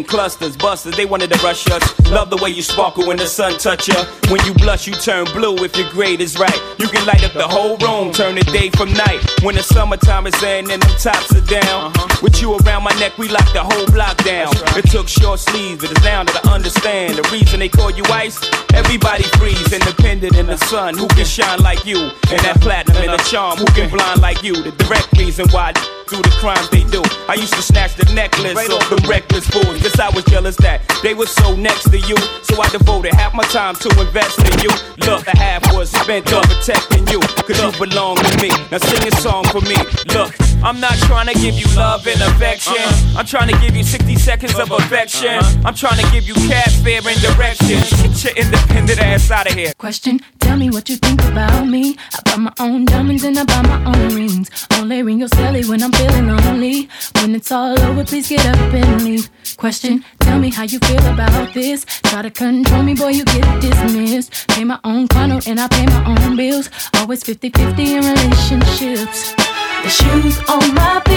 And 0.00 0.08
clusters, 0.08 0.56
busters. 0.56 0.96
They 0.96 1.04
wanted 1.04 1.30
to 1.30 1.38
rush 1.44 1.70
us. 1.70 1.84
Love 2.08 2.30
the 2.30 2.38
way 2.38 2.48
you 2.48 2.62
sparkle 2.62 3.06
when 3.06 3.18
the 3.18 3.26
sun 3.26 3.58
touch 3.58 3.86
ya. 3.86 4.06
When 4.30 4.42
you 4.46 4.54
blush, 4.54 4.86
you 4.86 4.94
turn 4.94 5.26
blue 5.26 5.62
if 5.62 5.76
your 5.76 5.90
grade 5.90 6.22
is 6.22 6.38
right. 6.38 6.58
You 6.78 6.88
can 6.88 7.04
light 7.04 7.22
up 7.22 7.34
the 7.34 7.46
whole 7.46 7.76
room, 7.76 8.10
turn 8.10 8.36
the 8.36 8.44
day 8.44 8.70
from 8.70 8.94
night. 8.94 9.20
When 9.42 9.56
the 9.56 9.62
summertime 9.62 10.26
is 10.26 10.42
in 10.42 10.70
and 10.70 10.80
them 10.80 10.96
tops 10.96 11.36
are 11.36 11.44
down. 11.44 11.92
Uh-huh. 11.92 12.20
With 12.22 12.40
you 12.40 12.56
around 12.56 12.84
my 12.84 12.96
neck, 12.98 13.18
we 13.18 13.28
lock 13.28 13.44
the 13.52 13.60
whole 13.62 13.84
block 13.92 14.16
down. 14.24 14.48
It 14.72 14.88
took 14.88 15.06
short 15.06 15.38
sleeves, 15.38 15.82
but 15.82 15.90
it's 15.90 16.02
now 16.02 16.24
that 16.24 16.46
I 16.46 16.54
understand 16.54 17.18
the 17.18 17.28
reason 17.28 17.60
they 17.60 17.68
call 17.68 17.90
you 17.90 18.04
ice. 18.04 18.40
Everybody 18.72 19.24
freeze, 19.36 19.70
independent 19.70 20.34
in 20.34 20.46
the 20.46 20.56
sun. 20.72 20.96
Who 20.96 21.08
can 21.08 21.26
shine 21.26 21.60
like 21.60 21.84
you? 21.84 22.00
And 22.32 22.40
that 22.48 22.56
platinum 22.62 23.02
and 23.02 23.12
the 23.12 23.22
charm. 23.28 23.58
Who 23.58 23.66
can 23.76 23.90
blind 23.90 24.22
like 24.22 24.42
you? 24.42 24.54
The 24.54 24.72
direct 24.72 25.12
reason 25.18 25.46
why 25.50 25.74
do 26.10 26.20
the 26.22 26.34
crimes 26.42 26.68
they 26.70 26.82
do. 26.90 27.02
I 27.28 27.34
used 27.34 27.54
to 27.54 27.62
snatch 27.62 27.94
the 27.94 28.12
necklace 28.12 28.58
off 28.68 28.90
them 28.90 29.08
reckless 29.08 29.46
fools. 29.46 29.80
Guess 29.80 29.98
I 29.98 30.10
was 30.10 30.24
jealous 30.24 30.56
that 30.56 30.82
they 31.02 31.14
were 31.14 31.26
so 31.26 31.54
next 31.54 31.88
to 31.90 31.98
you. 31.98 32.16
So 32.42 32.60
I 32.60 32.68
devoted 32.68 33.14
half 33.14 33.32
my 33.32 33.44
time 33.44 33.76
to 33.76 33.88
invest 34.00 34.38
in 34.40 34.58
you. 34.58 34.70
Look, 35.06 35.24
the 35.24 35.36
half 35.38 35.62
was 35.72 35.90
spent 35.90 36.32
on 36.32 36.42
protecting 36.42 37.06
you. 37.08 37.20
Cause 37.46 37.62
you 37.62 37.70
belong 37.78 38.16
to 38.16 38.42
me. 38.42 38.50
Now 38.70 38.78
sing 38.78 39.06
a 39.06 39.12
song 39.22 39.44
for 39.54 39.62
me. 39.62 39.78
Look, 40.12 40.34
I'm 40.62 40.78
not 40.78 40.92
trying 41.08 41.26
to 41.26 41.34
give 41.40 41.54
you 41.54 41.64
love 41.74 42.06
and 42.06 42.20
affection. 42.20 42.74
Uh-huh. 42.76 43.20
I'm 43.20 43.26
trying 43.26 43.48
to 43.48 43.58
give 43.60 43.74
you 43.74 43.82
60 43.82 44.14
seconds 44.16 44.54
of 44.58 44.70
uh-huh. 44.70 44.84
affection. 44.84 45.28
Uh-huh. 45.30 45.62
I'm 45.64 45.74
trying 45.74 46.04
to 46.04 46.10
give 46.12 46.28
you 46.28 46.34
cash 46.34 46.76
fare 46.82 47.00
and 47.02 47.20
direction. 47.22 47.80
Get 48.04 48.24
your 48.24 48.34
independent 48.36 49.00
ass 49.00 49.30
out 49.30 49.46
of 49.46 49.54
here. 49.54 49.72
Question, 49.78 50.20
tell 50.38 50.58
me 50.58 50.68
what 50.68 50.90
you 50.90 50.96
think 50.96 51.24
about 51.24 51.66
me. 51.66 51.96
I 52.12 52.20
buy 52.24 52.36
my 52.36 52.52
own 52.60 52.84
diamonds 52.84 53.24
and 53.24 53.38
I 53.38 53.44
buy 53.44 53.62
my 53.62 53.84
own 53.86 54.14
rings. 54.14 54.50
Only 54.72 55.02
ring 55.02 55.20
your 55.20 55.30
celly 55.30 55.66
when 55.66 55.82
I'm 55.82 55.92
feeling 55.92 56.28
lonely. 56.28 56.90
When 57.14 57.34
it's 57.34 57.50
all 57.50 57.80
over, 57.80 58.04
please 58.04 58.28
get 58.28 58.44
up 58.44 58.74
and 58.74 59.02
leave. 59.02 59.30
Question, 59.56 60.04
tell 60.20 60.38
me 60.38 60.50
how 60.50 60.64
you 60.64 60.78
feel 60.80 61.06
about 61.06 61.54
this. 61.54 61.86
Try 62.04 62.20
to 62.20 62.30
control 62.30 62.82
me, 62.82 62.94
boy, 62.94 63.08
you 63.08 63.24
get 63.24 63.62
dismissed. 63.62 64.48
Pay 64.48 64.64
my 64.64 64.78
own 64.84 65.08
condo 65.08 65.40
and 65.46 65.58
I 65.58 65.68
pay 65.68 65.86
my 65.86 66.04
own 66.04 66.36
bills. 66.36 66.68
Always 66.96 67.22
50 67.24 67.48
50 67.48 67.94
in 67.94 68.04
relationships. 68.04 69.34
The 69.82 69.88
shoes 69.88 70.38
on 70.48 70.74
my 70.74 71.09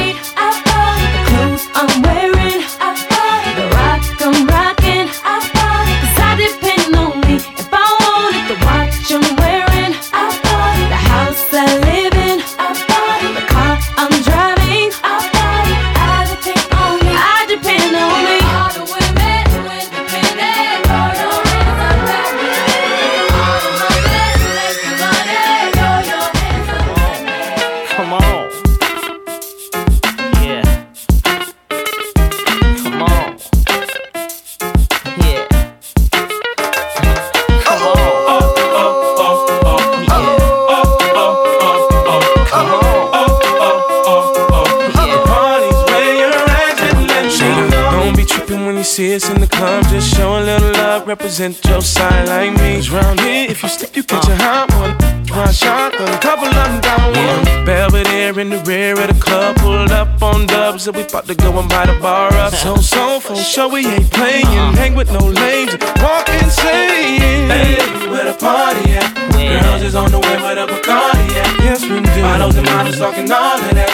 so, 63.54 63.62
sure, 63.62 63.70
we 63.70 63.86
ain't 63.86 64.10
playing. 64.10 64.46
Uh-huh. 64.46 64.72
Hang 64.74 64.96
with 64.96 65.12
no 65.12 65.20
lames, 65.20 65.78
walk 66.02 66.28
insane. 66.30 67.50
Hey, 67.54 67.78
where 68.10 68.26
the 68.26 68.34
party 68.34 68.94
at? 68.94 69.14
Girls 69.62 69.84
is 69.84 69.96
on 69.96 70.10
the 70.10 70.20
way 70.20 70.36
with 70.42 70.58
a 70.58 70.66
Bacardi 70.66 71.30
at. 71.38 71.60
Yes, 71.62 71.84
we 71.84 72.02
do. 72.02 72.22
Bottles 72.22 72.56
and 72.56 72.66
models 72.66 72.98
talking 72.98 73.32
all 73.32 73.62
of 73.62 73.76
that. 73.76 73.93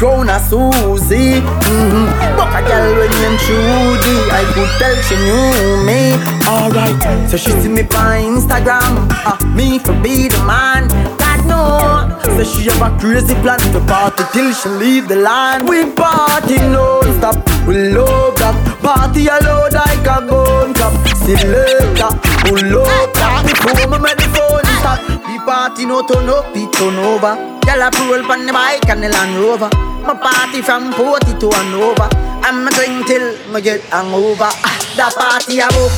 Reach 0.00 0.30
a 0.30 0.38
Susie 0.38 1.40
mm-hmm. 1.42 2.36
Buck 2.36 2.54
a 2.54 2.62
girl 2.62 2.94
when 2.98 3.10
named 3.18 3.40
Trudy 3.42 4.30
I 4.30 4.46
could 4.54 4.70
tell 4.78 4.94
she 5.02 5.16
knew 5.26 5.82
me. 5.82 6.14
Alright, 6.46 7.28
so 7.28 7.36
she 7.36 7.50
see 7.50 7.68
me 7.68 7.82
on 7.82 8.38
Instagram. 8.38 9.10
Uh, 9.26 9.34
Me 9.56 9.80
for 9.80 9.94
be 10.00 10.28
the 10.28 10.38
man. 10.46 10.86
God 11.18 11.42
know 11.50 12.36
So 12.36 12.44
she 12.44 12.70
have 12.70 12.78
a 12.80 12.96
crazy 13.00 13.34
plan 13.42 13.58
to 13.72 13.80
party 13.90 14.22
till 14.32 14.52
she 14.52 14.68
leave 14.68 15.08
the 15.08 15.16
land. 15.16 15.68
We 15.68 15.90
party 15.90 16.58
non-stop 16.58 17.34
We 17.66 17.90
love 17.90 18.38
that. 18.38 18.54
Party 18.78 19.26
alone 19.26 19.72
like 19.72 20.06
a 20.06 20.22
gun 20.22 20.74
club 20.74 20.94
Still 21.18 21.42
later 21.50 22.14
Pull 22.46 22.86
up 22.86 23.14
that. 23.18 23.42
Before 23.50 23.90
me 23.90 23.98
make 23.98 24.14
the 24.14 24.30
phone 24.30 24.62
stop. 24.78 25.02
The 25.26 25.42
party 25.44 25.86
no 25.86 26.06
turn 26.06 26.28
up, 26.28 26.54
it 26.54 26.72
turn 26.72 26.94
over. 26.94 27.34
Girl 27.66 27.82
a 27.82 27.90
roll 28.06 28.30
on 28.30 28.46
the 28.46 28.52
bike 28.52 28.88
and 28.88 29.02
the 29.02 29.08
Land 29.08 29.36
Rover 29.42 29.87
My 30.08 30.16
party 30.16 30.62
from 30.62 30.90
Porty 30.94 31.34
to 31.38 31.50
Hanover 31.52 32.08
I'm 32.40 32.66
a 32.66 32.70
drink 32.72 33.06
till 33.06 33.36
me 33.52 33.60
get 33.60 33.82
hangover 33.92 34.48
ah, 34.48 34.76
The 34.96 35.04
party 35.12 35.60
a 35.60 35.68
book 35.68 35.92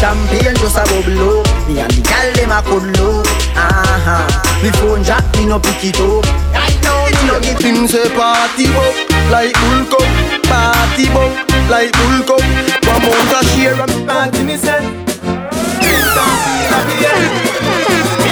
Champagne 0.00 0.56
just 0.56 0.80
a 0.80 0.84
bubble 0.88 1.44
up 1.44 1.52
Me 1.68 1.76
and 1.84 1.92
the 1.92 2.00
girl 2.00 2.32
dem 2.32 2.48
a 2.50 2.64
cuddle 2.64 3.20
up 3.20 3.28
uh-huh. 3.52 4.24
Me 4.64 4.72
phone 4.80 5.04
jack 5.04 5.20
me 5.36 5.44
no 5.44 5.60
pick 5.60 5.84
it 5.84 6.00
up 6.00 6.24
Right 6.56 6.72
now 6.80 7.04
me 7.04 7.20
no 7.28 7.36
get 7.44 7.60
him 7.60 7.84
say 7.86 8.08
party 8.16 8.64
bop 8.72 8.96
like 9.30 9.52
bull 9.60 9.84
cup. 9.92 10.08
Party 10.48 11.04
bop 11.12 11.28
like 11.68 11.92
bull 11.92 12.24
cup. 12.24 12.40
One 12.88 13.02
month 13.04 13.32
a 13.32 13.44
share 13.52 13.76
and 13.80 13.92
party 14.08 14.40
me 14.44 14.56
say. 14.56 14.80
Me 14.80 14.88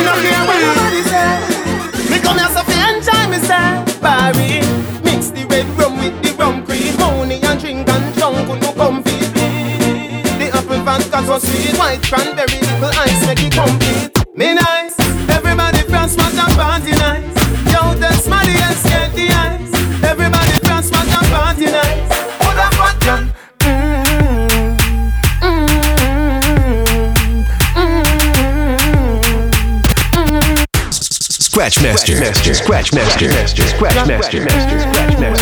no 0.05 0.13
care 0.25 0.45
what 0.49 0.57
nobody 0.61 1.03
say. 1.05 1.37
Me 2.11 2.17
come 2.21 2.39
here 2.39 2.49
so 2.49 2.63
fi 2.65 2.93
enjoy 2.93 3.27
me 3.31 3.39
say. 3.39 3.85
Barry, 4.01 4.33
mix 4.33 4.33
the 4.33 4.61
red 4.61 4.82
rum 6.43 6.61
with 6.67 6.69
cream. 6.69 6.95
Honey 6.99 7.41
and 7.43 7.61
drink 7.61 7.89
and 7.89 8.15
drunk, 8.15 8.49
no 8.63 8.73
come 8.73 9.03
feed 9.05 9.31
me. 9.37 9.49
The 10.39 10.51
apple 10.53 10.83
vodka 10.87 11.19
so 11.27 11.39
sweet, 11.39 11.77
white 11.79 12.03
cranberry, 12.03 12.59
little 12.81 13.01
ice 13.07 13.27
make 13.27 13.43
it 13.47 13.53
complete. 13.53 14.11
Me 14.37 14.55
nice, 14.55 14.97
everybody 15.31 15.83
from 15.91 16.09
smash 16.09 16.39
and 16.45 16.55
party 16.59 16.93
nice. 17.07 17.37
Yo, 17.73 17.95
that's 17.95 18.27
money 18.27 18.57
and 18.67 18.77
get 18.91 19.11
the 19.15 19.27
ice. 19.31 19.73
Everybody 20.03 20.57
from 20.65 20.83
smash 20.83 21.13
and 21.19 21.29
party 21.35 21.67
nice. 21.67 22.11
Put 22.43 22.59
up 22.67 22.75
what 22.81 22.97
John. 23.05 23.23
Scratch 31.53 31.83
Master. 31.83 32.15
Scratch 32.55 32.93
Master. 32.95 33.29
Scratch 33.69 34.07
Master. 34.09 34.41
Scratch 34.81 35.19
Master. 35.21 35.42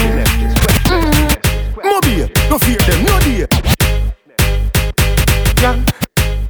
Mobile, 2.51 2.59
no 2.59 2.59
fear 2.59 2.79
them, 2.79 3.05
no 3.05 3.21
dear. 3.21 3.47
Yeah. 5.63 5.77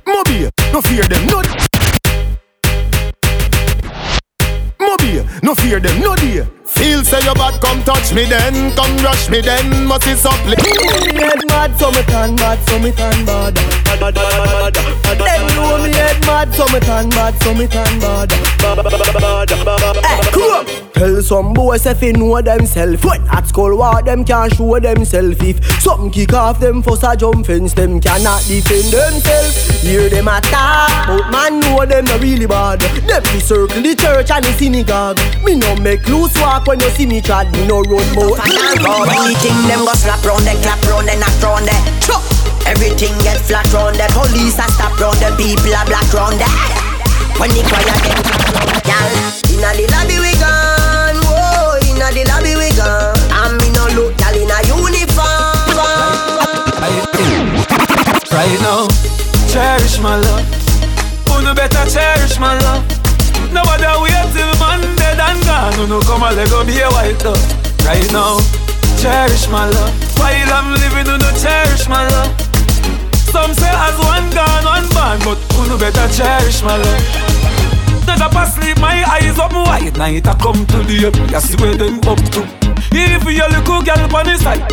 Mobile, 0.07 0.51
no 0.73 0.81
fear 0.81 1.05
them, 1.05 1.27
no. 1.27 1.43
Mobile, 4.81 5.27
no 5.43 5.55
fear 5.55 5.79
them, 5.79 6.01
no 6.01 6.17
dear. 6.17 6.49
Feel 6.65 7.05
say 7.05 7.23
your 7.25 7.35
bad, 7.35 7.61
come 7.61 7.83
touch 7.83 8.15
me 8.15 8.25
then, 8.25 8.75
come 8.75 8.97
rush 9.05 9.29
me 9.29 9.43
then, 9.43 9.85
must 9.87 10.07
it 10.07 10.17
supply. 10.17 10.57
Me 10.57 11.21
head 11.21 11.45
mad, 11.49 11.79
so 11.79 11.91
me 11.91 12.03
turn 12.05 12.35
bad, 12.37 12.59
so 12.67 12.79
me 12.79 12.93
turn 12.93 13.27
bad. 13.27 13.55
Them 15.19 15.47
know 15.55 15.79
me 15.83 15.93
head 15.93 16.25
mad, 16.25 16.55
so 16.55 16.65
me 16.73 16.81
turn 16.81 17.11
bad, 17.11 17.35
so 17.43 17.53
me 17.53 17.67
turn 17.67 18.01
bad. 18.01 18.33
Hey, 18.33 20.31
come 20.33 20.90
Tell 21.01 21.23
some 21.23 21.55
boys 21.55 21.87
if 21.87 21.99
they 22.01 22.13
know 22.13 22.43
themself. 22.43 23.03
When 23.07 23.27
at 23.29 23.49
school 23.49 23.75
war, 23.79 24.03
them 24.03 24.23
can't 24.23 24.53
show 24.53 24.79
themself. 24.79 25.41
If 25.41 25.65
something 25.81 26.11
kick 26.11 26.35
off 26.35 26.61
them 26.61 26.83
first 26.83 27.05
a 27.05 27.17
jump 27.17 27.47
fence, 27.47 27.73
them 27.73 28.03
cannot 28.03 28.45
defend 28.45 28.93
themselves. 28.93 29.81
Hear 29.81 30.11
them 30.11 30.29
attack, 30.29 31.09
but 31.09 31.31
man 31.33 31.61
know 31.61 31.87
them 31.87 32.05
not 32.05 32.21
really 32.21 32.45
bad. 32.45 32.85
Them 33.09 33.23
be 33.33 33.41
circle 33.41 33.81
the 33.81 33.97
church 33.97 34.31
and 34.31 34.45
the 34.45 34.53
synagogue. 34.53 35.17
Me 35.43 35.57
no 35.57 35.75
make 35.77 36.07
loose 36.07 36.37
walk 36.37 36.67
when 36.67 36.79
you 36.81 36.91
see 36.91 37.07
me 37.07 37.23
trad. 37.23 37.51
Me 37.57 37.67
no 37.67 37.81
run 37.81 38.05
mouth. 38.13 38.37
Anything 38.45 39.57
them 39.73 39.89
go 39.89 39.97
slap 39.97 40.21
round 40.21 40.45
them, 40.45 40.61
clap 40.61 40.85
round 40.85 41.09
them, 41.09 41.17
knock 41.17 41.33
round. 41.41 41.71
Chop. 42.05 42.21
Everything 42.69 43.17
get 43.25 43.41
flat 43.41 43.65
round 43.73 43.97
them. 43.97 44.11
Police 44.13 44.61
a 44.61 44.69
stop 44.69 45.01
round 45.01 45.17
them, 45.17 45.33
people 45.41 45.73
a 45.73 45.81
black 45.89 46.13
round. 46.13 46.37
When 47.41 47.49
the 47.57 47.65
choir 47.65 47.89
get 48.05 48.21
Girl, 48.85 49.13
inna 49.49 49.73
the 49.77 49.89
lobby 49.93 50.21
we 50.21 50.33
gone, 50.37 50.90
the 52.15 52.25
lobby 52.27 52.55
we 52.59 52.69
gone. 52.75 53.15
And 53.31 53.55
me 53.63 53.69
no 53.75 53.87
look, 53.95 54.17
girl, 54.19 54.35
inna 54.35 54.59
uniform. 54.67 55.79
Right 58.31 58.59
now, 58.63 58.89
cherish 59.51 60.01
my 60.01 60.17
love. 60.17 60.47
Who 61.29 61.55
better 61.55 61.85
cherish 61.91 62.39
my 62.39 62.55
love? 62.63 62.85
Nobody 63.53 63.87
wait 64.03 64.29
till 64.35 64.53
Monday 64.63 65.15
and 65.19 65.41
gone. 65.45 65.73
Who 65.75 65.87
no 65.87 66.01
come 66.01 66.23
a 66.23 66.31
let 66.33 66.49
go 66.51 66.65
be 66.65 66.79
a 66.79 66.89
white 66.91 67.19
dove. 67.19 67.41
Right 67.85 68.07
now, 68.13 68.39
cherish 69.03 69.49
my 69.49 69.67
love. 69.69 69.93
While 70.19 70.53
I'm 70.53 70.73
living, 70.73 71.07
who 71.11 71.19
cherish 71.43 71.89
my 71.89 72.07
love. 72.09 72.31
Some 73.31 73.55
say 73.55 73.71
as 73.71 73.97
one 73.99 74.31
gone, 74.35 74.65
one 74.65 74.87
born, 74.91 75.19
but 75.23 75.39
who 75.55 75.79
better 75.79 76.07
cherish 76.15 76.63
my 76.63 76.77
love. 76.77 77.20
Never 78.07 78.29
pass 78.31 78.55
sleep, 78.55 78.79
my 78.79 79.05
eyes 79.09 79.39
up 79.39 79.53
wide. 79.53 79.97
Night 79.97 80.27
I 80.27 80.35
come 80.35 80.67
to 80.67 80.79
the 80.85 81.07
up, 81.07 81.17
you 81.17 81.41
see 81.41 81.57
where 81.63 81.77
them 81.77 81.99
up 82.09 82.19
to. 82.35 82.43
If 82.93 83.25
you 83.25 83.47
little 83.49 83.83
girl 83.83 84.17
on 84.17 84.27
the 84.27 84.37
side, 84.39 84.65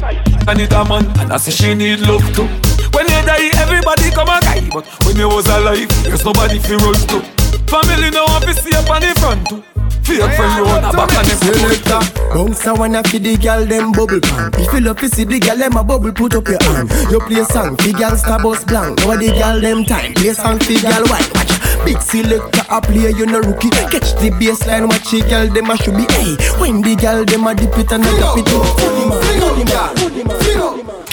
I 0.47 0.53
need 0.53 0.73
a 0.73 0.84
man, 0.86 1.05
and 1.19 1.34
I 1.34 1.38
say 1.38 1.51
she 1.51 1.73
need 1.75 1.99
love 2.01 2.25
too. 2.34 2.47
When 2.93 3.05
you 3.05 3.21
die, 3.25 3.51
everybody 3.61 4.09
come 4.11 4.30
a 4.30 4.39
guy, 4.41 4.67
but 4.73 4.86
when 5.05 5.17
you 5.17 5.30
was 5.30 5.47
alive, 5.47 5.88
there's 6.03 6.25
nobody 6.25 6.57
fi 6.59 6.75
run 6.75 6.95
to. 7.11 7.21
Family 7.67 8.09
no 8.11 8.25
want 8.25 8.45
to 8.45 8.53
see 8.53 8.73
up 8.75 8.89
on 8.89 9.01
the 9.01 9.13
front 9.19 9.47
too. 9.47 9.63
Fake 10.07 10.23
friend 10.36 10.65
on 10.65 10.84
a 10.86 10.91
back 10.95 11.11
and 11.19 11.28
them 11.28 11.38
Selector 11.53 11.99
Bounce 12.34 12.65
a 12.65 12.73
wanna 12.73 13.03
fi 13.03 13.17
the 13.17 13.36
girl 13.36 13.65
them 13.65 13.91
bubble 13.91 14.21
pan 14.21 14.51
If 14.53 14.71
you 14.71 14.80
love 14.80 14.99
to 14.99 15.09
see 15.09 15.25
the 15.25 15.38
girl 15.38 15.57
them 15.57 15.75
a 15.75 15.84
bubble 15.84 16.13
put 16.13 16.34
up 16.34 16.47
your 16.47 16.63
arm 16.71 16.88
You 17.11 17.19
play 17.19 17.43
song 17.43 17.75
fi 17.75 17.91
girl 17.91 18.15
star 18.15 18.41
bus 18.41 18.63
blank 18.63 18.99
Now 18.99 19.17
the 19.17 19.28
girl 19.36 19.59
them 19.59 19.84
time 19.84 20.13
Play 20.13 20.32
song 20.32 20.59
fi 20.59 20.80
girl 20.80 21.03
white 21.11 21.28
Watch 21.36 21.57
Big 21.88 22.02
selector 22.02 22.66
a 22.70 22.82
play 22.82 23.12
you 23.16 23.26
no 23.26 23.40
rookie 23.40 23.70
Catch 23.72 24.12
the 24.20 24.28
baseline 24.36 24.90
watch 24.92 25.08
the 25.08 25.24
girl 25.24 25.48
them 25.48 25.72
a 25.72 25.78
should 25.78 25.96
be 25.96 26.04
Hey 26.12 26.36
when 26.60 26.82
the 26.82 27.00
girl 27.00 27.24
them 27.24 27.48
a 27.48 27.56
dip 27.56 27.78
it 27.80 27.90
and 27.94 28.04
a 28.04 28.12
drop 28.20 28.38
it 28.38 28.44
man 28.52 29.96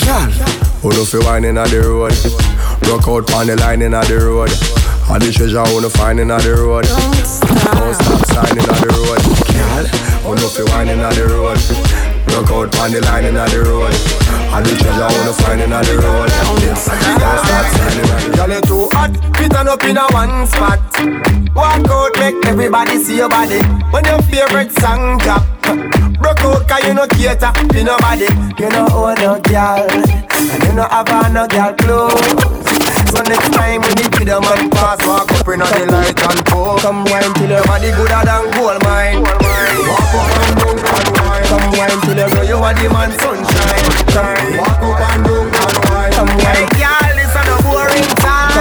Girl, 0.03 0.31
who 0.83 0.91
no 0.91 1.05
fi 1.05 1.18
wine 1.22 1.45
inna 1.45 1.64
the 1.70 1.79
road? 1.79 2.11
Rock 2.91 3.07
out 3.07 3.27
pon 3.29 3.47
the 3.47 3.57
line 3.57 3.83
inna 3.83 4.03
the 4.03 4.18
road. 4.18 4.51
All 5.09 5.18
the 5.22 5.31
treasure 5.31 5.62
who 5.62 5.81
no 5.81 5.89
find 5.89 6.18
inna 6.18 6.39
the 6.43 6.53
road. 6.59 6.85
Don't 6.85 7.95
stop 7.95 8.27
sign 8.27 8.59
inna 8.59 8.75
the 8.83 8.91
road. 8.99 9.22
Girl, 9.55 9.87
who 10.27 10.35
no 10.35 10.49
fi 10.49 10.62
wine 10.75 10.89
inna 10.89 11.09
the 11.14 11.25
road? 11.31 11.57
Rock 12.35 12.51
out 12.51 12.72
pon 12.72 12.91
the 12.91 13.01
line 13.01 13.25
inna 13.25 13.47
the 13.49 13.62
road. 13.62 14.24
All 14.55 14.62
the 14.62 14.70
treasure 14.70 15.11
no 15.26 15.32
find 15.42 15.61
inna 15.62 15.82
the 15.82 15.98
road. 15.98 16.30
Don't 16.30 16.78
stop 16.78 16.78
sign 16.78 17.98
inna 17.98 18.16
the. 18.22 18.36
Girl, 18.36 18.50
you 18.55 18.61
too 18.62 18.88
hot, 18.94 19.11
fit 19.36 19.55
on 19.57 19.66
up 19.66 19.82
in 19.82 19.98
a 19.98 20.07
one 20.14 20.46
spot. 20.46 20.78
Walk 21.57 21.90
out, 21.90 22.14
make 22.22 22.38
everybody 22.46 23.02
see 23.02 23.16
your 23.16 23.28
body. 23.28 23.59
When 23.90 24.05
your 24.05 24.22
favorite 24.30 24.70
song 24.78 25.18
drop, 25.18 25.42
broke 26.22 26.38
out 26.46 26.68
'cause 26.68 26.84
you 26.86 26.94
no 26.94 27.07
cater 27.09 27.50
to 27.50 27.82
nobody. 27.82 28.30
You 28.59 28.70
know 28.70 28.86
own 28.94 29.18
no 29.18 29.40
girl, 29.42 29.90
and 29.90 30.62
you 30.62 30.72
no 30.78 30.86
have 30.86 31.11
on 31.11 31.32
no 31.34 31.48
girl 31.48 31.72
clothes. 31.74 32.22
So 33.11 33.22
next 33.22 33.50
time 33.59 33.80
when 33.82 33.96
you 33.98 34.09
the 34.22 34.38
man 34.40 34.70
pass, 34.70 35.02
walk 35.05 35.32
up 35.34 35.48
in 35.48 35.59
the 35.59 35.66
light 35.90 36.22
and 36.30 36.46
pour. 36.46 36.78
Come 36.78 37.05
wine 37.11 37.34
till 37.34 37.50
your 37.50 37.64
body 37.64 37.90
gooder 37.90 38.22
than 38.22 38.42
gold 38.55 38.82
mine. 38.84 39.22
Walk 39.22 40.14
up 40.14 40.30
and 40.46 40.57
down 40.59 40.78
and. 40.78 41.24
Come 41.55 41.70
wine 41.78 42.00
till 42.02 42.18
you 42.18 42.26
know 42.34 42.42
you 42.42 42.59
are 42.59 42.74
the 42.74 42.90
man 42.90 43.14
sunshine. 43.14 43.86
Come 44.11 44.59
walk 44.59 44.82
up 44.82 44.98
and 45.07 45.22
down 45.22 45.70
and 45.70 45.86
wine. 45.86 46.11
Come 46.11 46.34
wine, 46.42 46.66
girl, 46.74 47.14
this 47.14 47.30
is 47.30 47.46
a 47.46 47.57
boring 47.62 48.11
time. 48.18 48.59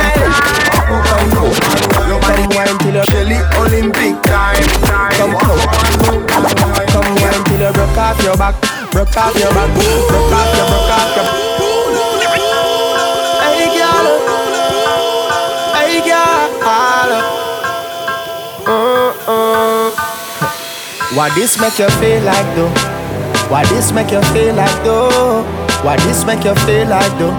Walk 0.93 1.09
up 1.09 1.25
and 1.25 1.33
down 1.33 1.49
and 1.49 1.73
wine. 1.73 2.21
Body 2.21 2.45
wine 2.53 2.77
till 2.85 2.93
you 2.93 3.01
Kelly 3.09 3.41
Olympic 3.57 4.13
time. 4.29 4.61
Come 5.17 5.33
up 5.33 5.41
and 5.41 5.97
down 6.05 6.45
and 6.45 6.53
wine. 6.69 6.85
Come 6.93 7.09
wine 7.17 7.41
till 7.49 7.65
you 7.65 7.73
broke 7.73 7.97
off 7.97 8.21
your 8.21 8.37
back, 8.37 8.61
broke 8.93 9.17
off 9.17 9.33
your 9.41 9.49
back, 9.57 9.73
broke 9.73 10.29
off 10.37 10.53
your, 10.53 10.69
broke 10.69 10.93
off 10.93 11.02
Why 21.15 21.29
this 21.35 21.59
make 21.61 21.77
you 21.77 21.87
feel 22.01 22.23
like 22.23 22.49
though? 22.57 22.73
Why 23.45 23.63
this 23.69 23.93
make 23.93 24.09
you 24.09 24.21
feel 24.33 24.55
like 24.55 24.73
though? 24.83 25.45
Why 25.85 25.95
this 26.09 26.25
make 26.25 26.43
you 26.43 26.55
feel 26.65 26.89
like 26.89 27.13
though? 27.21 27.37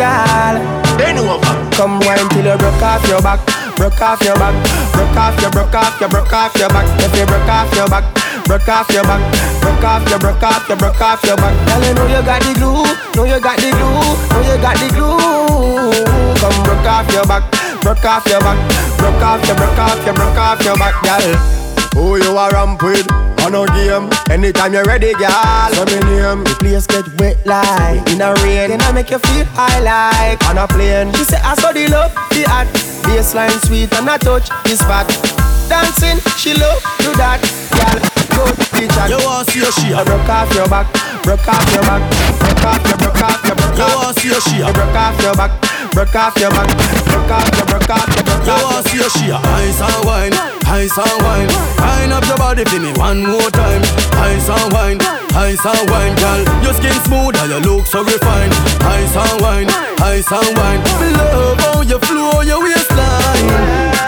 Girl, 0.00 0.56
bend 0.96 1.20
over. 1.20 1.54
Come 1.76 2.00
wine 2.08 2.24
till 2.32 2.48
you 2.48 2.56
broke 2.56 2.80
off 2.80 3.04
your 3.06 3.20
back, 3.20 3.44
broke 3.76 4.00
off 4.00 4.24
your 4.24 4.34
back, 4.40 4.56
broke 4.96 5.12
off 5.12 5.36
your, 5.44 5.50
broke 5.50 5.74
off 5.74 6.00
your, 6.00 6.08
broke 6.08 6.32
off 6.32 6.56
your 6.56 6.70
back. 6.72 6.88
If 7.04 7.12
you 7.20 7.26
broke 7.28 7.52
off 7.52 7.68
your 7.76 7.86
back, 7.86 8.04
broke 8.48 8.68
off 8.68 8.88
your 8.96 9.04
back, 9.04 9.20
broke 9.60 9.84
off 9.84 10.08
your, 10.08 10.18
broke 10.18 10.42
off 10.42 10.68
your, 10.68 10.78
broke 10.78 11.00
off 11.04 11.22
your 11.28 11.36
back. 11.36 11.52
Girl, 11.68 11.84
you 11.84 11.92
know 12.00 12.06
you 12.08 12.22
got 12.24 12.40
the 12.40 12.52
glue, 12.56 12.80
know 13.12 13.28
you 13.28 13.40
got 13.44 13.60
the 13.60 13.68
glue, 13.76 14.16
know 14.32 14.40
you 14.40 14.56
got 14.64 14.76
the 14.80 14.88
glue. 14.96 15.92
Come 16.40 16.58
broke 16.64 16.88
off 16.88 17.12
your 17.12 17.28
back, 17.28 17.44
broke 17.84 18.04
off 18.08 18.24
your 18.24 18.40
back, 18.40 18.56
broke 18.96 19.20
off 19.20 19.44
your, 19.44 19.56
broke 19.56 19.78
off 19.78 20.00
your, 20.00 20.14
broke 20.16 20.40
off 20.40 20.64
your 20.64 20.76
back, 20.80 20.96
girl. 21.04 21.57
Who 21.98 22.16
you 22.16 22.30
a 22.30 22.48
ramp 22.50 22.80
with? 22.80 23.10
On 23.42 23.50
no 23.50 23.66
game. 23.66 24.08
Anytime 24.30 24.72
you're 24.72 24.84
ready, 24.84 25.12
girl. 25.14 25.68
So 25.74 25.84
me 25.86 25.98
name. 26.06 26.44
The 26.44 26.54
place 26.60 26.86
get 26.86 27.06
wet 27.18 27.44
like 27.44 28.08
in 28.12 28.20
a 28.20 28.34
rain. 28.44 28.70
Then 28.70 28.80
I 28.82 28.92
make 28.92 29.10
you 29.10 29.18
feel 29.18 29.44
high 29.46 29.80
like 29.80 30.38
on 30.48 30.58
a 30.58 30.68
plane. 30.68 31.12
She 31.14 31.24
say 31.24 31.40
I 31.42 31.54
saw 31.56 31.72
the 31.72 31.88
love, 31.88 32.14
the 32.30 32.46
art. 32.48 32.68
Baseline 33.02 33.50
sweet 33.66 33.92
and 33.94 34.08
I 34.08 34.16
touch 34.16 34.48
this 34.64 34.78
spot. 34.78 35.37
Dancing, 35.68 36.16
she 36.40 36.56
love 36.56 36.80
do 37.04 37.12
that, 37.20 37.44
girl. 37.76 38.00
Go 38.32 38.48
to 38.48 38.64
the 38.72 38.88
chat. 38.88 39.12
You 39.12 39.20
want 39.20 39.44
see 39.52 39.60
your? 39.60 39.68
I 39.92 40.00
broke 40.00 40.24
off 40.24 40.48
your 40.56 40.64
back, 40.64 40.88
broke 41.20 41.44
off 41.44 41.60
your 41.76 41.84
back, 41.84 42.00
broke 42.40 42.64
off 42.64 42.80
your, 42.88 42.96
broke 42.96 43.20
off 43.20 43.36
your, 43.44 43.52
broke 43.52 43.76
You 43.76 43.88
want 44.00 44.16
see 44.16 44.32
a 44.32 44.40
she 44.48 44.64
broke 44.64 44.96
off 44.96 45.20
your 45.20 45.36
back, 45.36 45.52
broke 45.92 46.16
off 46.16 46.32
your 46.40 46.48
back, 46.56 46.72
broke 47.04 47.32
off 47.36 47.52
your, 47.52 47.68
broke 47.68 47.92
off 47.92 48.08
your, 48.08 48.24
broke 48.24 48.48
off. 48.48 48.48
You 48.48 48.56
want 48.64 48.88
see 48.88 49.04
a 49.04 49.08
she 49.12 49.28
ice 49.28 49.80
and 49.84 50.00
wine, 50.08 50.32
ice 50.64 50.96
and 50.96 51.18
wine. 51.20 51.52
Wind 51.84 52.16
up 52.16 52.24
your 52.24 52.40
body 52.40 52.64
for 52.64 52.80
me 52.80 52.88
one 52.96 53.20
more 53.28 53.52
time. 53.52 53.84
Ice 54.24 54.48
and 54.48 54.72
wine, 54.72 54.98
ice 55.36 55.60
and 55.68 55.84
wine, 55.92 56.16
girl. 56.16 56.40
Your 56.64 56.72
skin 56.80 56.96
smooth 57.04 57.36
and 57.44 57.50
your 57.52 57.60
look 57.60 57.84
so 57.84 58.00
refined. 58.00 58.56
Ice 58.88 59.12
and 59.12 59.36
wine, 59.44 59.68
ice 60.00 60.32
and 60.32 60.48
wine. 60.56 60.80
Me 60.96 61.12
love 61.12 61.60
how 61.60 61.84
you 61.84 62.00
flow 62.08 62.40
your 62.40 62.64
waistline. 62.64 62.77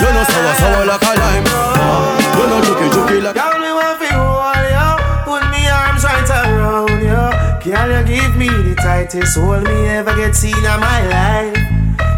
You 0.01 0.11
know 0.12 0.24
sour 0.24 0.55
sour 0.61 0.84
like 0.86 1.03
a 1.03 1.12
lime. 1.20 1.44
You 1.44 2.44
know 2.48 2.61
juky 2.64 2.88
juky 2.94 3.22
like. 3.22 3.36
Girl, 3.36 3.57
me 3.61 3.70
want 3.72 3.98
fi 4.01 4.09
hold 4.16 4.64
you, 4.72 4.90
put 5.28 5.44
me 5.53 5.62
arms 5.68 6.05
right 6.05 6.30
around 6.30 7.01
you. 7.05 7.24
Girl, 7.61 7.90
you 7.92 8.03
give 8.09 8.36
me 8.36 8.48
the 8.48 8.74
tightest 8.80 9.36
hold 9.36 9.62
me 9.64 9.86
ever 9.88 10.16
get 10.16 10.34
seen 10.34 10.57
in 10.57 10.80
my 10.80 11.01
life. 11.12 11.55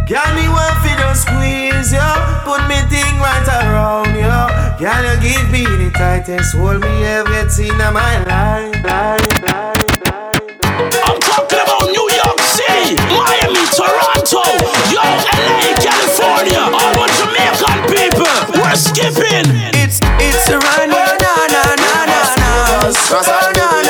Girl, 0.07 0.30
me 0.39 0.47
want 0.49 0.76
fi 0.83 0.95
just 1.03 1.26
squeeze 1.26 1.93
you, 1.93 2.11
put 2.47 2.62
me 2.70 2.78
thing 2.87 3.16
right 3.18 3.49
around 3.66 4.14
you. 4.14 4.30
Girl, 4.78 5.03
you 5.03 5.16
give 5.20 5.51
me 5.51 5.64
the 5.64 5.91
tightest 5.95 6.55
hold 6.55 6.80
me 6.80 7.05
ever 7.05 7.28
get 7.30 7.51
seen 7.51 7.72
in 7.74 7.93
my 7.93 8.22
life. 8.24 8.74
life, 8.85 9.43
life. 9.43 9.83
I'm 11.03 11.18
talking 11.18 11.59
about 11.59 11.87
New 11.91 12.07
York 12.14 12.41
City, 12.47 12.95
Miami, 13.11 13.64
Toronto, 13.74 14.43
skipping. 18.77 19.47
It's 19.83 20.01
it's 20.18 20.49
a 20.49 20.59
run, 20.59 20.91
oh, 20.91 21.16
na 21.20 21.35
na 21.53 21.62
na 21.77 22.05
na 22.07 22.35
na, 22.37 23.82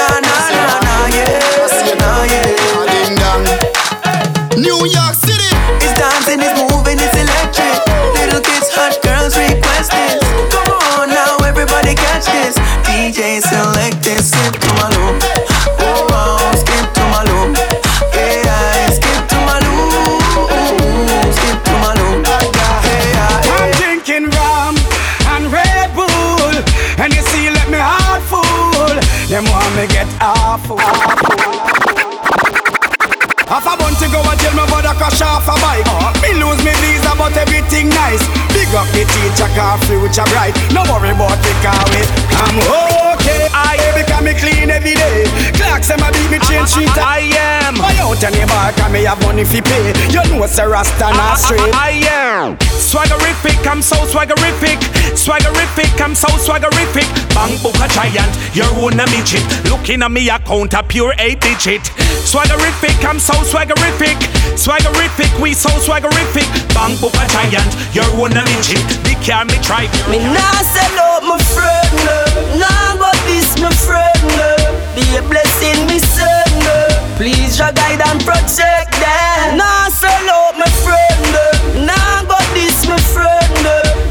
money 49.43 49.61
fi 49.63 49.69
pay. 49.69 49.93
You 50.11 50.23
know 50.31 50.45
it's 50.45 50.59
a 50.59 50.69
rasta 50.69 51.11
not 51.11 51.39
straight. 51.39 51.75
I 51.75 52.03
am 52.09 52.57
swaggerific, 52.59 53.67
I'm 53.67 53.83
so 53.83 53.97
swaggerific. 54.07 54.79
Swaggerific, 55.15 56.01
I'm 56.01 56.15
so 56.15 56.29
swaggerific. 56.29 57.07
Bang 57.35 57.57
book 57.63 57.77
a 57.77 57.89
giant, 57.89 58.33
you're 58.55 58.67
one 58.81 58.99
a 58.99 59.07
midget. 59.11 59.45
Looking 59.71 60.03
at 60.03 60.11
me 60.11 60.29
account 60.29 60.75
a 60.75 60.83
pure 60.83 61.15
eight 61.19 61.41
digit. 61.41 61.83
Swaggerific, 62.27 63.05
I'm 63.05 63.19
so 63.19 63.35
swaggerific. 63.35 64.17
Swaggerific, 64.57 65.41
we 65.41 65.55
so 65.55 65.71
swaggerific. 65.71 66.47
Bang 66.75 66.97
book 67.01 67.15
a 67.15 67.27
giant, 67.29 67.71
you're 67.95 68.05
one 68.17 68.37
a 68.37 68.45
midget. 68.45 68.85
Big 69.05 69.19
car 69.25 69.45
me 69.45 69.57
try. 69.63 69.87
Me 70.11 70.19
nah 70.19 70.63
sell 70.63 70.99
out 71.01 71.23
my 71.23 71.39
friend, 71.55 71.93
no. 72.07 72.59
Nah 72.59 72.97
but 72.99 73.17
this 73.27 73.59
my 73.61 73.71
friend, 73.71 74.19
no. 74.39 74.51
Be 74.95 75.17
a 75.17 75.23
blessing, 75.23 75.87
me 75.87 75.99
son, 75.99 76.59
no. 76.61 76.92
Please 77.23 77.57
your 77.57 77.71
guide 77.71 78.03
and 78.05 78.21
protect 78.25 78.91
them. 78.99 79.57
Nah 79.57 79.87
sell 79.87 80.29
out 80.29 80.59
my 80.59 80.67
friend, 80.83 81.23
no. 81.31 81.87
Nah 81.87 82.25
but 82.27 82.45
this 82.53 82.85
my 82.89 82.99
friend. 83.15 83.63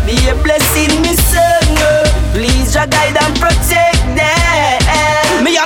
Be 0.06 0.16
a 0.30 0.36
blessing, 0.42 1.02
me 1.02 1.14
son. 1.16 1.76
Please 2.32 2.74
your 2.74 2.88
guide 2.88 3.18
and 3.22 3.36
protect 3.38 3.91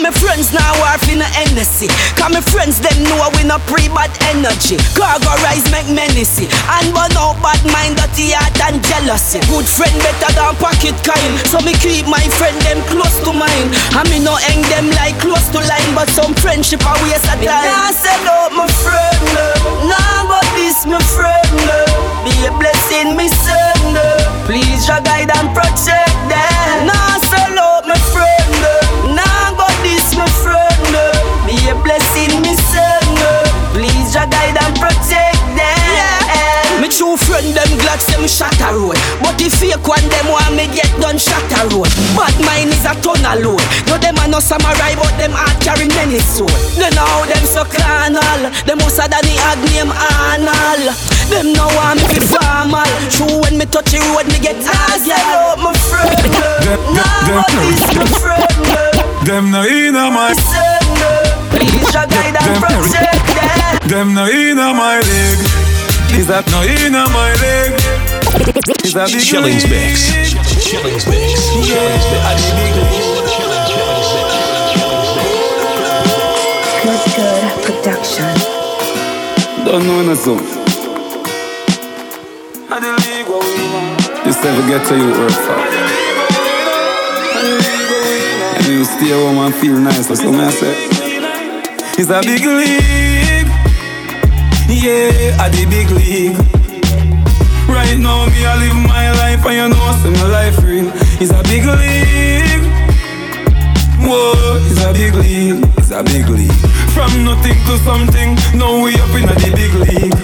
my 0.06 0.14
friends 0.22 0.54
now 0.54 0.70
war 0.78 0.94
in 1.10 1.18
a 1.18 1.26
Hennessy. 1.26 1.90
Cause 2.14 2.30
my 2.30 2.38
friends 2.38 2.78
them 2.78 2.94
know 3.10 3.26
we 3.34 3.42
no 3.42 3.58
pre-bad 3.66 4.14
energy. 4.30 4.78
Cargo 4.94 5.34
rise 5.42 5.66
make 5.74 5.90
menacy. 5.90 6.46
And 6.70 6.94
burn 6.94 7.10
out 7.18 7.42
bad 7.42 7.58
mind, 7.74 7.98
dirty 7.98 8.38
heart 8.38 8.54
and 8.70 8.78
jealousy. 8.86 9.42
Good 9.50 9.66
friend 9.66 9.98
better 10.06 10.30
than 10.38 10.54
pocket 10.62 10.94
kind. 11.02 11.34
So 11.50 11.58
me 11.66 11.74
keep 11.82 12.06
my 12.06 12.22
friend 12.38 12.54
them 12.62 12.86
close 12.86 13.18
to 13.26 13.34
mine. 13.34 13.74
And 13.98 14.06
me 14.14 14.22
no 14.22 14.38
hang 14.38 14.62
them 14.70 14.94
like 14.94 15.18
close 15.26 15.50
to 15.58 15.60
line. 15.66 15.92
But 15.98 16.14
some 16.14 16.38
friendship 16.38 16.86
are 16.86 17.02
waste 17.10 17.26
of 17.26 17.42
time. 17.42 17.66
Nah 17.66 17.90
sell 17.90 18.30
out 18.30 18.54
my 18.54 18.70
friend, 18.86 19.22
no. 19.34 19.90
Nah 19.90 20.30
but 20.30 20.46
this 20.54 20.86
my 20.86 21.02
friend, 21.02 21.50
no. 21.66 21.82
Be 22.22 22.34
a 22.46 22.54
blessing, 22.62 23.18
me 23.18 23.26
son, 23.42 23.74
no. 23.90 24.06
Please 24.46 24.86
your 24.86 25.02
guide 25.02 25.34
and 25.34 25.50
protect 25.50 26.14
them. 26.30 26.94
Nah 26.94 27.18
sell 27.26 27.58
out 27.58 27.90
my 27.90 27.98
friend, 28.14 28.45
A 31.66 31.74
blessing, 31.82 32.42
me 32.42 32.54
son. 32.56 33.02
Please 33.74 34.14
your 34.14 34.28
guide 34.28 34.58
and 34.62 34.76
protect 34.78 35.42
them. 35.58 35.82
Yeah. 35.98 36.80
Me 36.80 36.88
true 36.88 37.18
friend 37.18 37.56
them 37.56 37.76
me 38.22 38.28
shot 38.28 38.58
a 38.62 38.74
road. 38.74 38.98
But 39.22 39.38
the 39.38 39.50
fake 39.50 39.86
one 39.86 40.02
them 40.10 40.28
want 40.30 40.58
me 40.58 40.66
get 40.74 40.90
done 40.98 41.18
shot 41.18 41.46
a 41.58 41.62
road. 41.70 41.90
Bad 42.18 42.34
mind 42.42 42.74
is 42.74 42.86
a 42.86 42.94
ton 43.02 43.22
of 43.22 43.38
load. 43.42 43.62
No 43.86 43.98
them 44.02 44.18
are 44.18 44.28
no 44.28 44.40
samurai 44.42 44.98
but 44.98 45.14
them 45.22 45.34
heart 45.34 45.58
carry 45.62 45.86
many 45.94 46.18
soul 46.18 46.50
They 46.74 46.90
know 46.98 47.06
how 47.06 47.26
them 47.30 47.46
so 47.46 47.66
carnal. 47.66 48.50
Them 48.66 48.78
most 48.82 48.98
of 48.98 49.10
the 49.14 49.22
hard 49.46 49.62
name 49.70 49.94
Arnold. 49.94 50.90
Them 51.30 51.54
no 51.54 51.70
want 51.78 52.02
me 52.02 52.18
be 52.18 52.22
formal. 52.22 52.90
True 53.14 53.46
when 53.46 53.58
me 53.58 53.66
touch 53.70 53.94
the 53.94 54.02
road 54.14 54.26
me 54.30 54.42
get 54.42 54.58
hard 54.62 55.02
Yeah, 55.06 55.54
my 55.62 55.70
friend 55.86 56.14
Nah, 56.98 57.30
but 57.30 57.50
this 57.62 57.86
my 57.94 58.06
friend 58.18 59.28
Them 59.28 59.52
no 59.54 59.62
inna 59.66 60.10
my 60.10 60.34
Please 61.66 61.94
your 61.94 62.06
guide 62.06 62.38
and 62.38 62.62
protect 62.62 63.26
them 63.90 63.90
Them 63.90 64.14
no 64.14 64.28
inna 64.30 64.74
my 64.74 65.02
leg. 65.02 65.38
Is 66.14 66.28
that 66.28 66.46
no 66.54 66.62
inna 66.62 67.10
my 67.10 67.34
leg? 67.42 67.74
Is 68.86 68.94
that 68.94 69.10
big 69.10 69.22
Shillings 69.22 69.66
mix. 69.66 70.14
Shillings 70.62 71.08
mix. 71.10 71.42
Shillings 71.66 72.06
Good 76.86 77.02
Good 77.18 77.44
Production. 77.66 78.36
Don't 79.66 79.88
know 79.88 80.04
no 80.04 80.14
song 80.14 80.38
This 84.24 84.38
never 84.44 84.68
get 84.68 84.86
to 84.88 84.96
you 84.96 85.10
work 85.18 85.32
for 85.32 85.58
And 88.58 88.66
you 88.68 88.86
stay 88.86 89.10
home 89.10 89.40
and 89.40 89.56
feel 89.56 89.80
nice 89.80 90.08
That's 90.08 90.24
what 90.24 90.36
I 90.36 90.52
say 90.52 90.95
It's 91.98 92.10
a 92.10 92.20
big 92.22 92.44
league 92.46 93.48
Yeah, 94.68 95.44
at 95.44 95.52
the 95.54 95.66
big 95.70 95.90
league 95.92 96.36
Right 97.68 97.98
now, 97.98 98.26
me 98.28 98.46
I 98.46 98.56
live 98.60 98.76
my 98.76 99.12
life 99.12 99.46
and 99.46 99.56
you 99.56 99.70
know 99.70 99.92
say 100.04 100.12
my 100.22 100.28
life 100.30 100.58
real. 100.64 100.92
It's 101.20 101.32
a 101.32 101.42
big 101.44 101.66
league. 101.66 102.66
Whoa, 104.06 104.60
it's 104.70 104.84
a 104.86 104.94
big 104.94 105.16
league. 105.16 105.64
It's 105.78 105.92
a 105.92 106.04
big 106.04 106.30
league. 106.30 106.54
From 106.94 107.26
nothing 107.26 107.58
to 107.66 107.78
something, 107.84 108.36
now 108.58 108.84
we 108.84 108.94
up 108.96 109.10
in 109.18 109.28
a 109.28 109.34
the 109.34 109.52
big 109.56 109.74
league. 109.82 110.16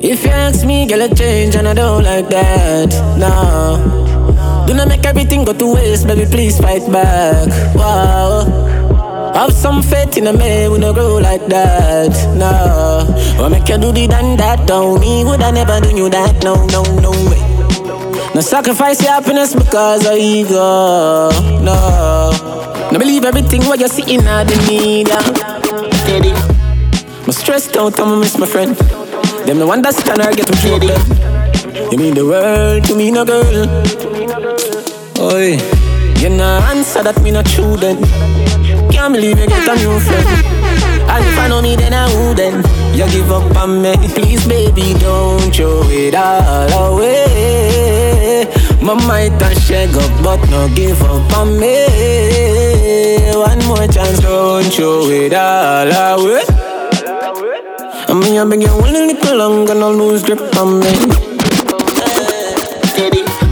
If 0.00 0.24
you 0.24 0.30
ask 0.30 0.64
me, 0.64 0.86
girl, 0.86 1.02
I 1.02 1.08
change 1.08 1.56
and 1.56 1.66
I 1.66 1.74
don't 1.74 2.04
like 2.04 2.28
that. 2.30 2.90
No. 3.18 4.64
Do 4.66 4.74
not 4.74 4.86
make 4.88 5.04
everything 5.04 5.44
go 5.44 5.52
to 5.52 5.74
waste, 5.74 6.06
baby, 6.06 6.26
please 6.30 6.58
fight 6.60 6.86
back. 6.92 7.48
Wow. 7.74 8.77
I 9.38 9.42
have 9.42 9.52
some 9.52 9.82
faith 9.82 10.16
in 10.16 10.26
a 10.26 10.32
man, 10.32 10.72
we 10.72 10.78
no 10.78 10.92
grow 10.92 11.18
like 11.18 11.46
that. 11.46 12.10
No. 12.34 13.06
What 13.40 13.50
make 13.50 13.68
you 13.68 13.78
do 13.78 13.92
the 13.92 14.08
done 14.08 14.36
that? 14.36 14.66
Don't 14.66 14.98
me, 14.98 15.22
would 15.22 15.40
I 15.40 15.52
never 15.52 15.78
do 15.80 15.96
you 15.96 16.10
that? 16.10 16.42
No, 16.42 16.66
no, 16.66 16.82
no 16.98 17.12
way. 17.30 17.38
No 18.34 18.40
sacrifice 18.40 19.00
your 19.00 19.12
happiness 19.12 19.54
because 19.54 20.04
of 20.06 20.18
ego. 20.18 21.30
No. 21.62 22.34
No 22.90 22.98
believe 22.98 23.24
everything 23.24 23.62
what 23.66 23.78
you're 23.78 23.88
seeing 23.88 24.26
out 24.26 24.48
the 24.48 24.56
media. 24.66 25.22
Steady. 26.02 26.32
I'm 27.22 27.30
stressed 27.30 27.76
out, 27.76 27.96
I'ma 28.00 28.18
miss 28.18 28.36
my 28.38 28.46
friend. 28.46 28.74
Them 29.46 29.60
no 29.60 29.70
understand 29.70 30.20
or 30.20 30.32
get 30.34 30.50
me 30.50 30.56
trouble. 30.58 31.92
You 31.92 31.96
mean 31.96 32.14
the 32.14 32.26
world 32.26 32.82
to 32.86 32.96
me, 32.96 33.12
no 33.12 33.24
girl. 33.24 33.68
Oi, 35.30 35.62
you 36.18 36.28
no 36.28 36.58
answer 36.74 37.04
that 37.04 37.22
me 37.22 37.30
not 37.30 37.46
true 37.46 37.76
then. 37.76 38.57
Believe 39.10 39.38
you 39.38 39.46
get 39.46 39.66
a 39.66 39.74
new 39.74 39.98
friend. 40.00 40.28
And 41.08 41.24
if 41.24 41.38
I 41.38 41.48
know 41.48 41.62
me, 41.62 41.76
then 41.76 41.94
I 41.94 42.06
wouldn't. 42.14 42.66
You 42.94 43.08
give 43.10 43.32
up 43.32 43.56
on 43.56 43.80
me. 43.80 43.96
Please, 44.14 44.46
baby, 44.46 44.92
don't 45.00 45.50
throw 45.54 45.82
it 45.86 46.14
all 46.14 46.92
away. 46.92 48.46
My 48.82 48.94
might 49.06 49.40
have 49.40 49.56
shake 49.58 49.94
up, 49.94 50.22
but 50.22 50.46
no 50.50 50.68
give 50.74 51.00
up 51.02 51.32
on 51.38 51.58
me. 51.58 53.32
One 53.34 53.64
more 53.66 53.88
chance, 53.88 54.20
don't 54.20 54.70
throw 54.70 55.08
it 55.08 55.32
all 55.32 55.88
away. 55.88 56.44
I 58.10 58.12
mean, 58.12 58.38
I 58.38 58.44
beg 58.44 58.62
you 58.62 58.76
one 58.76 58.92
little 58.92 59.36
longer, 59.38 59.74
no 59.74 59.90
lose 59.90 60.22
grip 60.22 60.54
on 60.58 60.80
me. 60.80 60.92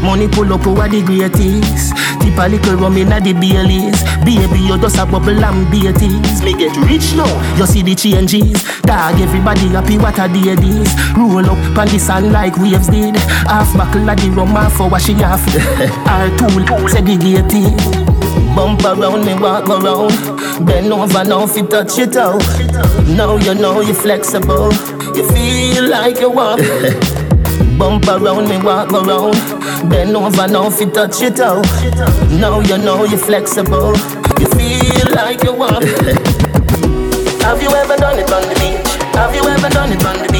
Money 0.02 0.28
pull 0.28 0.52
up 0.52 0.66
over 0.66 0.86
the 0.86 1.02
greatest. 1.02 1.95
Tip 2.20 2.38
a 2.38 2.48
little 2.48 2.76
rum 2.76 2.96
inna 2.96 3.20
the 3.20 3.32
Baileys. 3.32 4.02
Baby, 4.24 4.60
you 4.66 4.78
just 4.78 4.98
a 4.98 5.06
bubble 5.06 5.44
and 5.44 5.70
beaties. 5.70 6.42
Me 6.42 6.52
get 6.52 6.76
rich 6.88 7.14
now, 7.14 7.30
you 7.56 7.66
see 7.66 7.82
the 7.82 7.94
changes. 7.94 8.62
Dog, 8.82 9.20
everybody 9.20 9.68
happy 9.68 9.98
what 9.98 10.18
a 10.18 10.28
day 10.28 10.54
this. 10.54 10.90
Roll 11.16 11.46
up 11.46 11.78
on 11.78 11.88
the 11.88 11.98
sun 11.98 12.32
like 12.32 12.56
waves 12.58 12.88
did. 12.88 13.16
Half 13.46 13.76
buckle 13.76 14.08
of 14.08 14.16
the 14.16 14.30
rum, 14.30 14.48
half 14.48 14.76
for 14.76 14.88
wash 14.88 15.08
it 15.08 15.22
off. 15.22 15.44
Our 16.06 16.28
tool 16.38 16.88
segregated. 16.88 17.76
Bump 18.54 18.84
around 18.84 19.24
me, 19.24 19.34
walk 19.34 19.68
around. 19.68 20.66
Bend 20.66 20.92
over 20.92 21.24
now, 21.24 21.44
if 21.44 21.56
you 21.56 21.66
touch 21.66 21.98
it 21.98 22.16
out. 22.16 22.40
Now 23.06 23.36
you 23.36 23.54
know 23.54 23.80
you're 23.80 23.94
flexible. 23.94 24.72
You 25.14 25.28
feel 25.28 25.88
like 25.88 26.20
you 26.20 26.30
walk. 26.30 26.60
Bump 27.86 28.08
around 28.08 28.48
me, 28.48 28.58
walk 28.58 28.92
around. 28.92 29.38
Bend 29.88 30.16
over 30.16 30.48
now, 30.48 30.68
you 30.76 30.90
touch 30.90 31.22
it 31.22 31.38
out. 31.38 31.64
Now 32.32 32.58
you 32.58 32.78
know 32.78 33.04
you're 33.04 33.16
flexible. 33.16 33.94
You 34.40 34.48
feel 34.58 35.14
like 35.14 35.44
you 35.44 35.52
walk. 35.52 35.84
Have 37.44 37.62
you 37.62 37.70
ever 37.70 37.96
done 37.96 38.18
it 38.18 38.32
on 38.32 38.42
the 38.42 38.56
beach? 38.58 38.92
Have 39.14 39.36
you 39.36 39.44
ever 39.48 39.68
done 39.68 39.92
it 39.92 40.04
on 40.04 40.18
the 40.18 40.28
beach? 40.32 40.35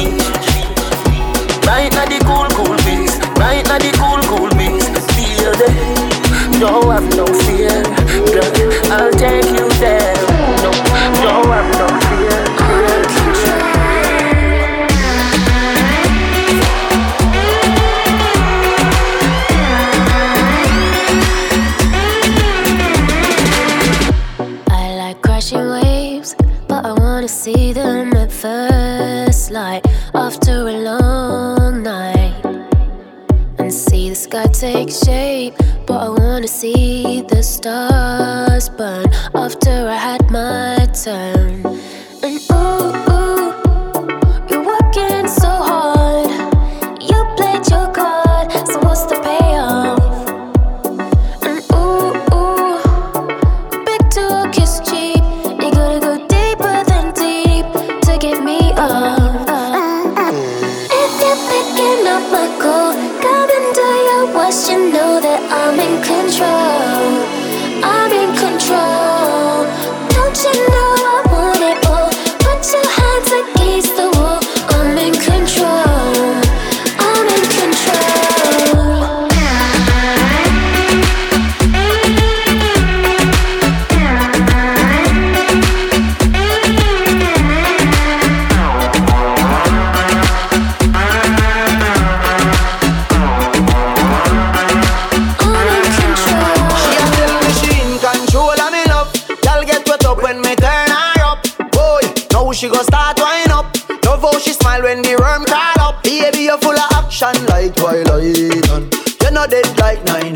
Action 107.23 107.45
like 107.47 107.75
Twilight. 107.75 108.69
And 108.69 108.93
you 109.23 109.31
know 109.31 109.47
dead 109.47 109.77
like 109.79 110.03
nine 110.05 110.33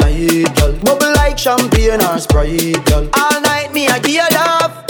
girl. 0.55 0.73
Bubble 0.83 1.13
like 1.13 1.37
champagne 1.37 2.01
or 2.01 2.19
Sprite, 2.19 2.83
girl. 2.85 3.09
All 3.13 3.41
night 3.41 3.71
me 3.73 3.87
I 3.87 3.99
give 3.99 4.11
you 4.11 4.27
love. 4.31 4.85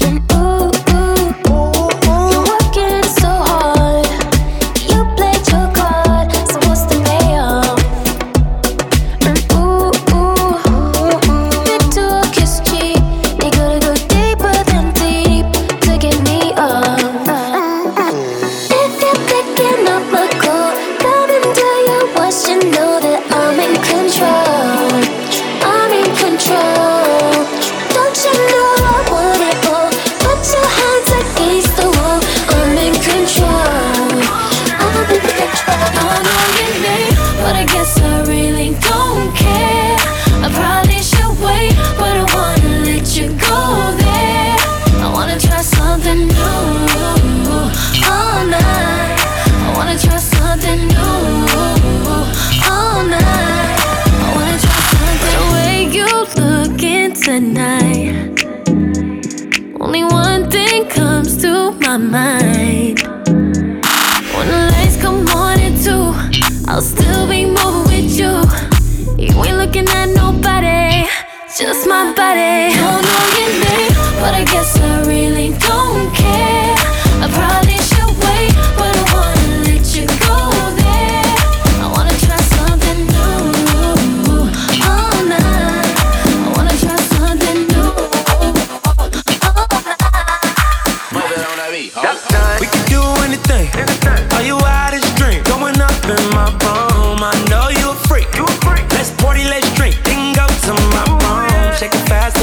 You're 0.00 0.75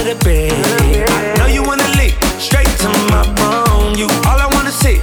the 0.03 0.15
bed. 0.25 0.51
I 1.09 1.37
know 1.37 1.47
you 1.47 1.63
wanna 1.63 1.87
leave. 1.97 2.15
Straight 2.39 2.67
to 2.83 2.89
my 3.11 3.23
room. 3.39 3.95
You 3.95 4.07
all 4.27 4.39
I 4.39 4.49
wanna 4.51 4.71
see. 4.71 4.99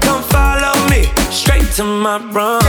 Come 0.00 0.22
follow 0.24 0.74
me. 0.88 1.10
Straight 1.30 1.66
to 1.76 1.84
my 1.84 2.18
room. 2.32 2.67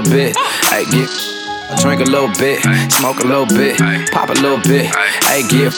little 0.00 0.12
bit. 0.12 0.36
Hey, 0.68 0.84
get. 0.84 1.08
Drink 1.80 2.00
a 2.00 2.04
little 2.04 2.28
bit, 2.38 2.62
smoke 2.92 3.18
a 3.20 3.26
little 3.26 3.46
bit, 3.46 3.78
pop 4.12 4.28
a 4.28 4.34
little 4.34 4.58
bit. 4.58 4.94
Hey, 5.24 5.42
get. 5.48 5.72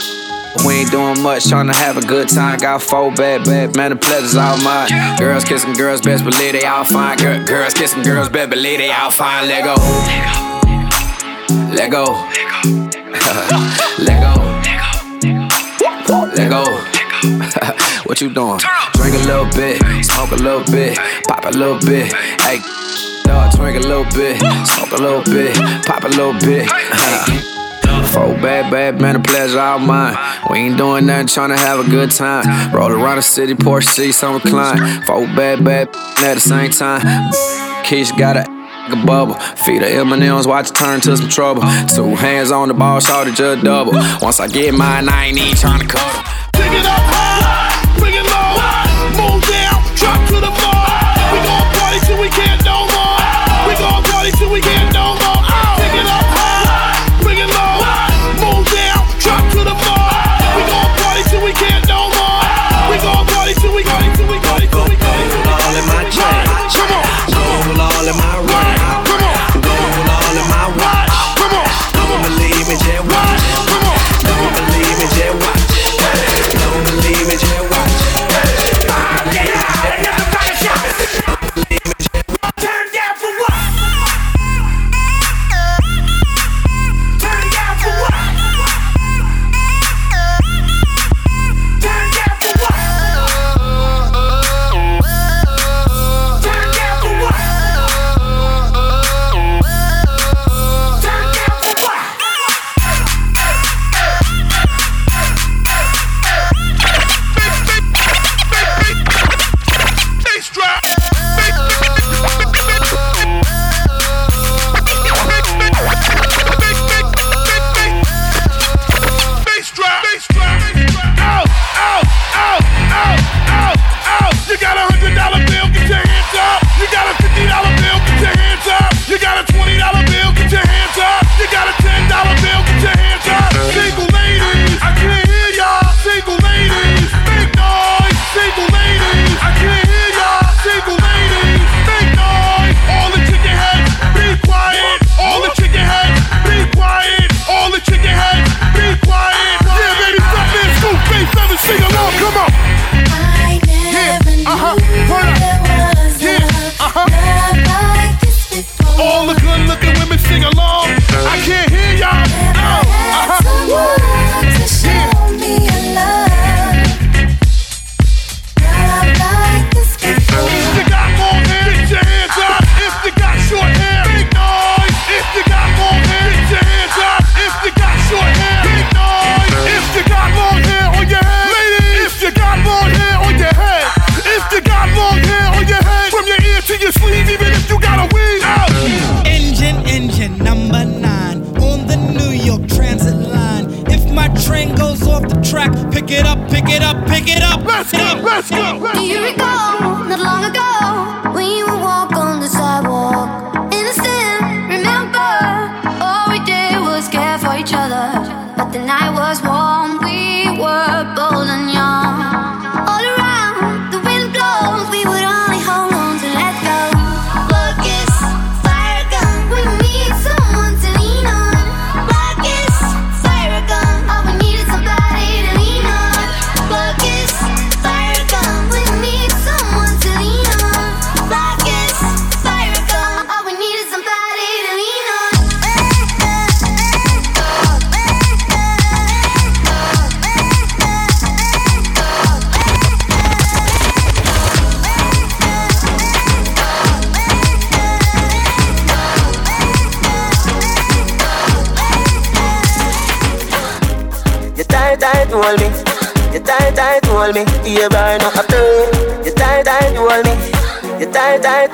We 0.66 0.80
ain't 0.80 0.90
doing 0.90 1.22
much, 1.22 1.48
trying 1.48 1.68
to 1.68 1.72
have 1.72 1.96
a 1.96 2.00
good 2.00 2.28
time. 2.28 2.58
Got 2.58 2.82
four 2.82 3.12
bad, 3.12 3.44
bad, 3.44 3.76
man, 3.76 3.90
the 3.90 3.96
pleasure's 3.96 4.34
all 4.34 4.56
mine. 4.58 4.88
Girls 5.18 5.44
kissing 5.44 5.74
girls, 5.74 6.00
best 6.00 6.24
believe 6.24 6.50
they 6.52 6.64
all 6.64 6.84
fine. 6.84 7.16
Girl, 7.18 7.44
girls 7.46 7.74
kissing 7.74 8.02
girls, 8.02 8.28
best 8.28 8.50
believe 8.50 8.78
they 8.78 8.90
all 8.90 9.10
fine. 9.10 9.46
Let 9.46 9.62
go. 9.64 9.76
Let 11.72 11.90
go. 11.90 12.04
Let 13.98 14.20
go. 14.20 14.34
Let 16.34 16.50
go. 16.50 16.64
What 18.08 18.20
you 18.22 18.32
doing? 18.32 18.58
Drink 18.94 19.14
a 19.14 19.18
little 19.26 19.44
bit, 19.52 19.82
smoke 20.04 20.32
a 20.32 20.36
little 20.36 20.64
bit, 20.72 20.96
pop 21.28 21.44
a 21.44 21.50
little 21.50 21.78
bit. 21.78 22.10
Hey. 22.40 22.77
Smoke 23.58 23.74
a 23.74 23.80
little 23.80 24.04
bit, 24.04 24.38
smoke 24.68 24.92
a 24.92 25.02
little 25.02 25.24
bit, 25.24 25.56
pop 25.84 26.04
a 26.04 26.08
little 26.08 26.32
bit. 26.34 26.70
Four 28.12 28.34
bad, 28.34 28.70
bad, 28.70 29.00
man, 29.00 29.16
a 29.16 29.18
pleasure 29.18 29.58
all 29.58 29.80
mine. 29.80 30.16
We 30.48 30.58
ain't 30.58 30.78
doing 30.78 31.06
nothing, 31.06 31.26
trying 31.26 31.48
to 31.48 31.56
have 31.56 31.80
a 31.84 31.90
good 31.90 32.12
time. 32.12 32.72
Roll 32.72 32.92
around 32.92 33.16
the 33.16 33.22
city, 33.22 33.54
Porsche 33.54 33.88
seats 33.88 34.22
on 34.22 34.34
recline. 34.34 35.02
Four 35.02 35.26
bad, 35.34 35.64
bad, 35.64 35.88
at 36.22 36.34
the 36.34 36.40
same 36.40 36.70
time. 36.70 37.00
Keish 37.82 38.16
got 38.16 38.36
a 38.36 38.46
a 38.92 39.04
bubble. 39.04 39.34
Feed 39.34 39.82
the 39.82 39.90
M&M's, 39.90 40.46
watch 40.46 40.70
it 40.70 40.76
turn 40.76 41.00
to 41.00 41.16
some 41.16 41.28
trouble. 41.28 41.62
Two 41.92 42.14
hands 42.14 42.52
on 42.52 42.68
the 42.68 42.74
ball, 42.74 43.00
shot 43.00 43.26
it 43.26 43.34
just 43.34 43.64
double. 43.64 43.92
Once 44.22 44.38
I 44.38 44.46
get 44.46 44.72
mine, 44.72 45.08
I 45.08 45.26
ain't 45.26 45.36
even 45.36 45.56
trying 45.56 45.80
to 45.80 45.86
cut 45.88 46.24
Pick 46.52 46.72
it 46.72 46.86
up. 46.86 47.17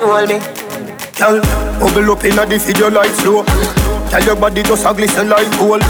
hold 0.05 0.29
me. 0.29 0.37
Girl, 1.17 1.41
bubble 1.79 2.11
up 2.11 2.23
inna 2.23 2.45
the 2.45 2.57
video 2.57 2.89
like 2.89 3.11
slow. 3.21 3.43
Girl, 4.11 4.23
your 4.23 4.35
body 4.35 4.63
just 4.63 4.85
a 4.85 4.93
glisten 4.93 5.29
like 5.29 5.49
gold. 5.57 5.81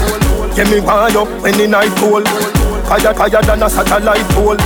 Get 0.54 0.70
me 0.70 0.80
wired 0.80 1.16
up 1.16 1.28
when 1.42 1.56
the 1.58 1.66
night 1.68 1.92
fall. 1.98 2.24
Higher, 2.86 3.12
higher 3.12 3.42
than 3.42 3.62
a 3.62 3.68
satellite 3.68 4.26
pole. 4.32 4.56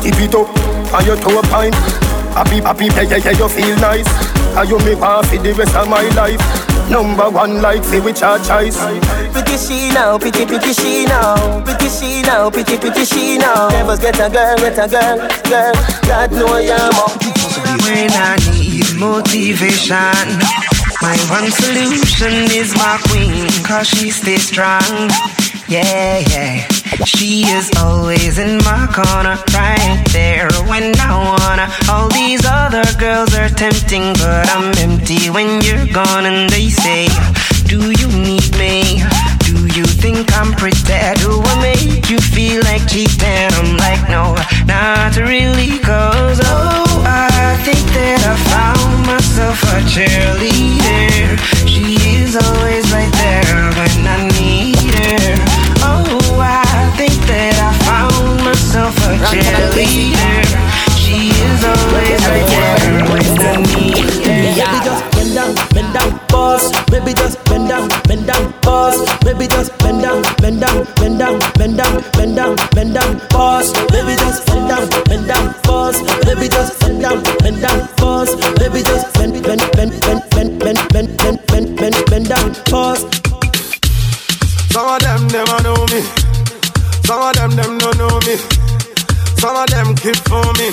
Tip 0.00 0.18
it 0.20 0.34
up 0.34 0.48
and 0.94 1.06
your 1.06 1.16
toe 1.16 1.42
pine. 1.50 1.72
Happy, 2.32 2.60
happy, 2.60 2.86
yeah, 2.86 3.02
yeah, 3.02 3.16
yeah, 3.16 3.38
you 3.38 3.48
feel 3.48 3.76
nice. 3.76 4.08
Cause 4.54 4.70
you 4.70 4.78
me 4.80 4.94
want 4.94 5.26
for 5.26 5.36
the 5.38 5.52
rest 5.52 5.74
of 5.74 5.88
my 5.88 6.02
life. 6.14 6.65
Number 6.90 7.28
one 7.28 7.60
like 7.60 7.82
fi 7.82 7.98
which 7.98 8.22
our 8.22 8.38
choice 8.38 8.78
Pretty 9.32 9.56
she 9.58 9.88
now, 9.90 10.18
pretty 10.18 10.46
pretty 10.46 10.72
she 10.72 11.04
now. 11.04 11.62
Pretty 11.64 11.88
she 11.88 12.22
now, 12.22 12.48
pretty 12.48 12.78
pretty 12.78 13.04
she 13.04 13.38
now. 13.38 13.68
Never 13.68 13.96
get 13.96 14.14
a 14.20 14.30
girl, 14.30 14.56
get 14.56 14.78
a 14.78 14.88
girl, 14.88 15.18
girl. 15.50 15.74
God 16.06 16.30
know 16.32 16.56
you're 16.58 16.92
more 16.94 17.10
When 17.82 18.10
I 18.12 18.36
need 18.54 18.86
motivation 18.98 20.28
My 21.02 21.16
one 21.28 21.50
solution 21.50 22.50
is 22.54 22.74
my 22.76 22.98
queen 23.08 23.48
Cause 23.64 23.88
she 23.88 24.10
stays 24.10 24.46
strong. 24.46 25.10
Yeah, 25.68 26.22
yeah 26.30 26.75
she 27.04 27.42
is 27.46 27.70
always 27.78 28.38
in 28.38 28.58
my 28.58 28.86
corner, 28.92 29.36
right 29.52 30.02
there 30.12 30.48
when 30.70 30.94
I 30.98 31.12
wanna. 31.26 31.68
All 31.90 32.08
these 32.10 32.44
other 32.44 32.84
girls 32.98 33.34
are 33.34 33.48
tempting, 33.48 34.12
but 34.14 34.48
I'm 34.54 34.72
empty 34.78 35.30
when 35.30 35.60
you're 35.62 35.86
gone. 35.92 36.26
And 36.26 36.50
they 36.50 36.68
say, 36.68 37.08
Do 37.66 37.90
you 37.90 38.08
need 38.08 38.50
me? 38.58 39.02
Do 39.46 39.66
you 39.78 39.84
think 39.84 40.32
I'm 40.36 40.52
pretty? 40.52 40.76
Do 41.22 41.40
I 41.42 41.54
make 41.62 42.10
you 42.10 42.18
feel 42.18 42.62
like 42.62 42.86
cheating? 42.88 43.50
I'm 43.58 43.76
like, 43.76 44.08
No, 44.08 44.34
not 44.66 45.16
really, 45.16 45.78
cause 45.78 46.40
oh, 46.42 47.02
I 47.06 47.56
think 47.64 47.84
that 47.94 48.20
I 48.26 48.34
found 48.50 49.06
myself 49.06 49.62
a 49.74 49.78
cheerleader. 49.92 51.38
She 51.66 51.94
is 52.20 52.36
always 52.36 52.90
right 52.92 53.12
there 53.22 53.56
when 53.78 54.06
I 54.06 54.28
need 54.38 54.76
her. 54.98 55.34
Oh, 55.82 56.25
myself 58.76 58.96
a 58.98 59.16
cheerleader. 59.32 60.56
She 60.96 61.30
is 61.30 61.64
always 61.64 62.20
right 62.28 62.46
there 62.52 63.04
when 63.10 63.24
I 63.40 63.56
need 63.72 63.96
her. 63.96 64.36
Baby, 64.36 64.78
just 64.84 65.04
bend 65.12 65.34
down, 65.34 65.54
bend 65.72 65.94
down, 65.94 66.18
pause. 66.28 66.72
Baby, 66.90 67.14
just 67.14 67.44
bend 67.44 67.68
down, 67.68 67.88
bend 68.04 68.26
down, 68.26 68.52
pause. 68.60 69.00
Baby, 69.24 69.46
just 69.48 69.76
bend 69.78 70.02
down, 70.02 70.22
bend 70.38 70.60
down, 70.60 70.84
bend 70.96 71.18
down, 71.18 71.38
bend 71.54 71.76
down, 71.76 72.02
bend 72.12 72.36
down, 72.36 72.56
bend 72.74 72.94
down, 72.94 73.20
pause. 73.30 73.72
Baby, 73.88 74.16
just 74.16 74.46
bend 74.46 74.68
down, 74.68 74.88
bend 75.04 75.26
down, 75.28 75.54
pause. 75.62 76.02
Baby, 76.24 76.48
just 76.48 76.78
bend 76.80 77.00
down, 77.02 77.22
bend 77.40 77.62
down, 77.62 77.85
keep 90.06 90.22
for 90.30 90.46
me. 90.62 90.70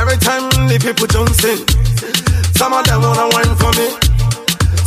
Every 0.00 0.16
time 0.16 0.48
the 0.64 0.80
people 0.80 1.04
in. 1.44 1.60
Some 2.56 2.72
of 2.72 2.86
them 2.88 3.02
wanna 3.04 3.28
wine 3.36 3.54
for 3.60 3.72
me. 3.76 3.86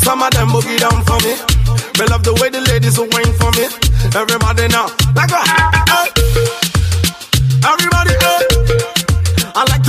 Some 0.01 0.26
of 0.26 0.32
them 0.34 0.49
boogie 0.49 0.80
down 0.82 1.05
for 1.05 1.20
me. 1.22 1.38
Me 1.97 2.03
love 2.09 2.24
the 2.24 2.34
way 2.41 2.49
the 2.49 2.61
ladies 2.61 2.97
will 2.97 3.09
wine 3.13 3.34
for 3.38 3.51
me. 3.53 3.70
Everybody 4.17 4.65
now, 4.74 4.89
like 5.13 5.30
a 5.30 5.41
hey. 5.93 6.09
Everybody, 7.61 8.15
hey. 8.26 8.41
I 9.53 9.61
like 9.70 9.86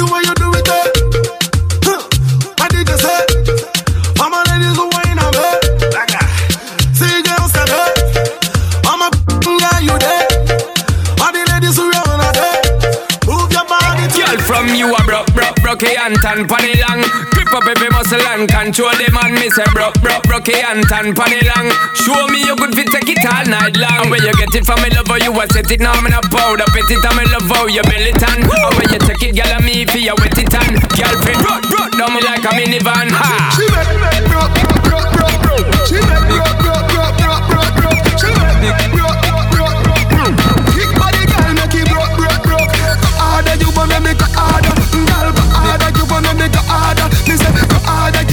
broke 15.81 15.97
and 15.97 16.17
tan 16.21 16.47
panny 16.47 16.77
long. 16.85 17.01
Grip 17.33 17.53
up 17.57 17.65
every 17.65 17.89
muscle 17.89 18.21
and 18.21 18.45
control 18.49 18.93
them 18.93 19.17
and 19.17 19.35
me 19.35 19.49
say 19.49 19.65
broke, 19.73 19.97
broke, 20.05 20.23
broke 20.29 20.53
and 20.53 20.85
tan 20.85 21.15
panny 21.17 21.41
long. 21.41 21.73
Show 21.97 22.29
me 22.29 22.45
you 22.45 22.57
good 22.57 22.75
fit 22.77 22.89
take 22.93 23.09
it 23.09 23.25
all 23.25 23.45
night 23.49 23.77
long. 23.77 24.05
And 24.05 24.11
where 24.11 24.21
you 24.21 24.33
get 24.37 24.53
it 24.53 24.65
from 24.67 24.83
me 24.83 24.91
love 24.93 25.09
how 25.09 25.17
you 25.17 25.33
a 25.33 25.45
set 25.49 25.71
it 25.71 25.81
now 25.81 25.97
me 26.01 26.11
not 26.11 26.25
proud 26.29 26.61
of 26.61 26.77
it. 26.77 26.85
It 26.85 27.01
and 27.01 27.17
me 27.17 27.25
love 27.33 27.49
how 27.49 27.67
you 27.67 27.83
belly 27.89 28.13
tan. 28.13 28.45
And 28.45 28.75
where 28.77 28.93
you 28.93 29.01
take 29.01 29.25
it, 29.25 29.33
girl, 29.37 29.53
and 29.57 29.65
me 29.65 29.87
for 29.87 29.99
you 29.99 30.15
wet 30.21 30.37
it 30.37 30.53
on. 30.53 30.77
Girlfriend, 30.93 31.41
broke, 31.41 31.67
broke 31.73 31.95
down 31.97 32.13
me 32.13 32.21
like 32.29 32.45
a 32.45 32.53
minivan. 32.53 33.09
Ha. 33.17 33.57
She 33.57 33.65
make 33.73 33.97
me 33.97 34.29
broke, 34.29 34.70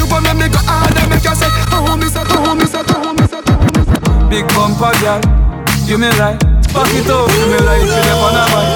harder, 0.10 0.14
you 0.14 0.14
wanna 0.14 0.34
make 0.40 0.52
it 0.54 0.66
harder. 0.66 1.10
Make 1.10 1.24
you 1.24 1.36
say, 1.36 1.48
oh, 1.72 1.96
me 1.98 2.08
say, 2.08 2.24
oh, 2.26 2.56
me 2.56 2.66
say, 2.66 2.84
oh, 2.88 3.14
me 3.14 3.28
say, 3.28 3.42
oh, 3.48 3.64
me 3.64 3.82
say. 3.84 4.30
Big 4.30 4.48
bumper 4.56 4.92
girl, 5.02 5.22
you 5.86 5.98
me 5.98 6.08
right. 6.20 6.40
Back 6.74 6.94
it 6.94 7.10
up, 7.10 7.30
you 7.32 7.46
me 7.48 7.58
like 7.66 7.82
you 7.82 7.88
never 7.88 8.28
on 8.28 8.36
a 8.36 8.46
bike. 8.52 8.74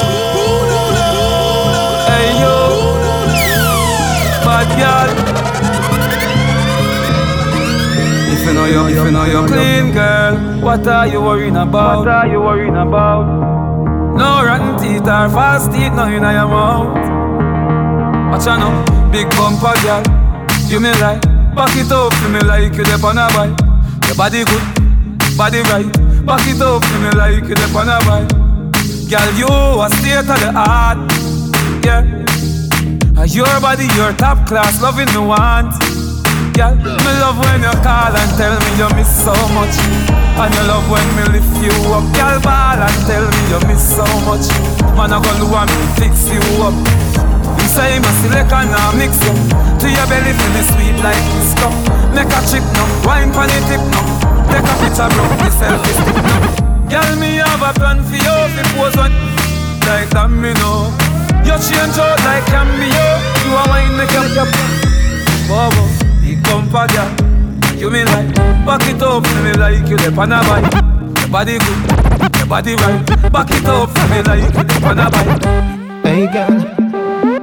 Hey 2.07 2.27
yo, 2.39 2.53
bad 4.45 4.69
girl. 4.79 5.11
If 8.33 8.47
you 8.47 8.53
know 8.53 8.65
you, 8.65 8.87
if 8.87 9.05
you 9.05 9.11
know 9.11 9.25
you 9.25 9.45
clean, 9.47 9.91
girl, 9.93 10.35
what 10.61 10.87
are 10.87 11.07
you 11.07 11.21
worrying 11.21 11.57
about? 11.57 11.99
What 11.99 12.07
are 12.07 12.27
you 12.27 12.39
worrying 12.39 12.75
about? 12.75 13.25
No 14.17 14.43
rotten 14.43 14.77
teeth 14.79 15.01
or 15.01 15.29
fast 15.29 15.71
teeth, 15.71 15.93
no 15.93 16.05
in 16.05 16.23
your 16.23 16.47
mouth. 16.47 16.95
Watch 18.31 18.47
out 18.47 18.59
now, 18.59 19.11
big 19.11 19.29
bumper 19.31 19.73
girl, 19.83 20.01
you 20.71 20.79
me 20.79 20.89
right. 21.03 21.21
Back 21.53 21.75
it 21.75 21.91
up, 21.91 22.13
you 22.23 22.29
me 22.29 22.39
like 22.47 22.73
you 22.73 22.83
dep 22.83 23.03
on 23.03 23.17
a 23.17 23.27
bike. 23.35 23.59
Your 24.07 24.15
body 24.15 24.45
good, 24.45 24.63
body 25.37 25.59
right. 25.67 25.85
Back 26.25 26.47
it 26.47 26.61
up, 26.61 26.83
you 26.87 26.99
me 27.03 27.11
like 27.11 27.43
you 27.43 27.55
dep 27.55 27.75
on 27.75 27.89
a 27.91 27.99
bike. 28.07 28.31
Girl, 29.11 29.29
you 29.35 29.51
a 29.51 29.89
state 29.99 30.23
of 30.23 30.39
the 30.39 30.53
art, 30.55 30.97
yeah. 31.83 32.07
Uh, 33.19 33.27
Your 33.27 33.51
body, 33.59 33.85
your 33.99 34.13
top 34.13 34.47
class, 34.47 34.81
loving 34.81 35.11
me 35.11 35.19
want. 35.19 35.75
Girl, 36.55 36.75
me 36.75 37.11
love 37.19 37.37
when 37.37 37.61
you 37.61 37.75
call 37.83 38.15
and 38.15 38.31
tell 38.39 38.55
me 38.55 38.71
you 38.79 38.89
miss 38.95 39.11
so 39.11 39.35
much. 39.51 39.75
And 40.39 40.53
you 40.55 40.63
love 40.71 40.87
when 40.89 41.03
me 41.19 41.35
lift 41.35 41.51
you 41.59 41.75
up. 41.91 42.07
Girl, 42.15 42.39
ball 42.39 42.79
and 42.79 42.97
tell 43.05 43.27
me 43.27 43.41
you 43.51 43.59
miss 43.67 43.83
so 43.83 44.07
much. 44.23 44.47
Man, 44.95 45.11
I 45.11 45.19
go 45.19 45.31
do 45.35 45.47
and 45.51 45.69
me 45.69 45.85
fix 45.99 46.31
you 46.31 46.39
up. 46.63 47.10
You 47.71 47.77
say 47.79 48.03
select 48.19 48.51
and 48.51 48.67
I 48.67 48.91
mix 48.99 49.15
you. 49.23 49.31
To 49.31 49.87
your 49.87 50.03
belly 50.11 50.35
feel 50.35 50.51
me 50.51 50.59
sweet 50.75 50.97
like 50.99 51.23
disco. 51.31 51.71
Make 52.11 52.27
a 52.27 52.39
chip 52.43 52.67
no, 52.75 52.83
wine 53.07 53.31
pon 53.31 53.47
the 53.47 53.63
tip 53.63 53.79
no. 53.95 54.01
Take 54.51 54.67
a 54.67 54.75
picture, 54.83 55.07
bro, 55.07 55.23
me 55.39 55.47
selfie 55.55 55.95
stick 55.95 56.19
no. 56.19 56.35
Girl, 56.91 57.15
me 57.15 57.39
have 57.39 57.63
a 57.63 57.71
plan 57.71 58.03
for 58.03 58.19
you. 58.19 58.35
If 58.59 58.67
pose 58.75 58.99
one 58.99 59.15
like 59.87 60.11
that, 60.11 60.27
me 60.27 60.51
know. 60.59 60.91
You 61.47 61.55
change 61.63 61.95
out 61.95 62.19
like 62.27 62.43
cameo. 62.51 63.07
You 63.47 63.55
a 63.55 63.63
wine 63.71 63.95
make 63.95 64.19
up. 64.19 64.51
Bobo, 65.47 65.87
big 66.19 66.43
bumper 66.43 66.91
girl. 66.91 67.07
You 67.79 67.87
me 67.87 68.03
like, 68.03 68.35
back 68.67 68.83
it 68.83 68.99
up 68.99 69.23
for 69.23 69.39
me 69.47 69.55
like 69.55 69.87
you 69.87 69.95
the 69.95 70.11
on 70.19 70.35
a 70.35 70.43
bike. 70.43 70.67
Your 71.23 71.29
body 71.31 71.55
good, 71.55 72.35
your 72.35 72.47
body 72.51 72.75
right. 72.83 73.31
Back 73.31 73.47
it 73.55 73.63
up 73.63 73.95
for 73.95 74.05
me 74.11 74.19
like 74.27 74.43
you 74.43 74.59
the 74.59 74.75
on 74.83 74.99
a 74.99 75.07
bike. 75.07 75.39
Hey 76.03 76.27
girl, 76.27 76.90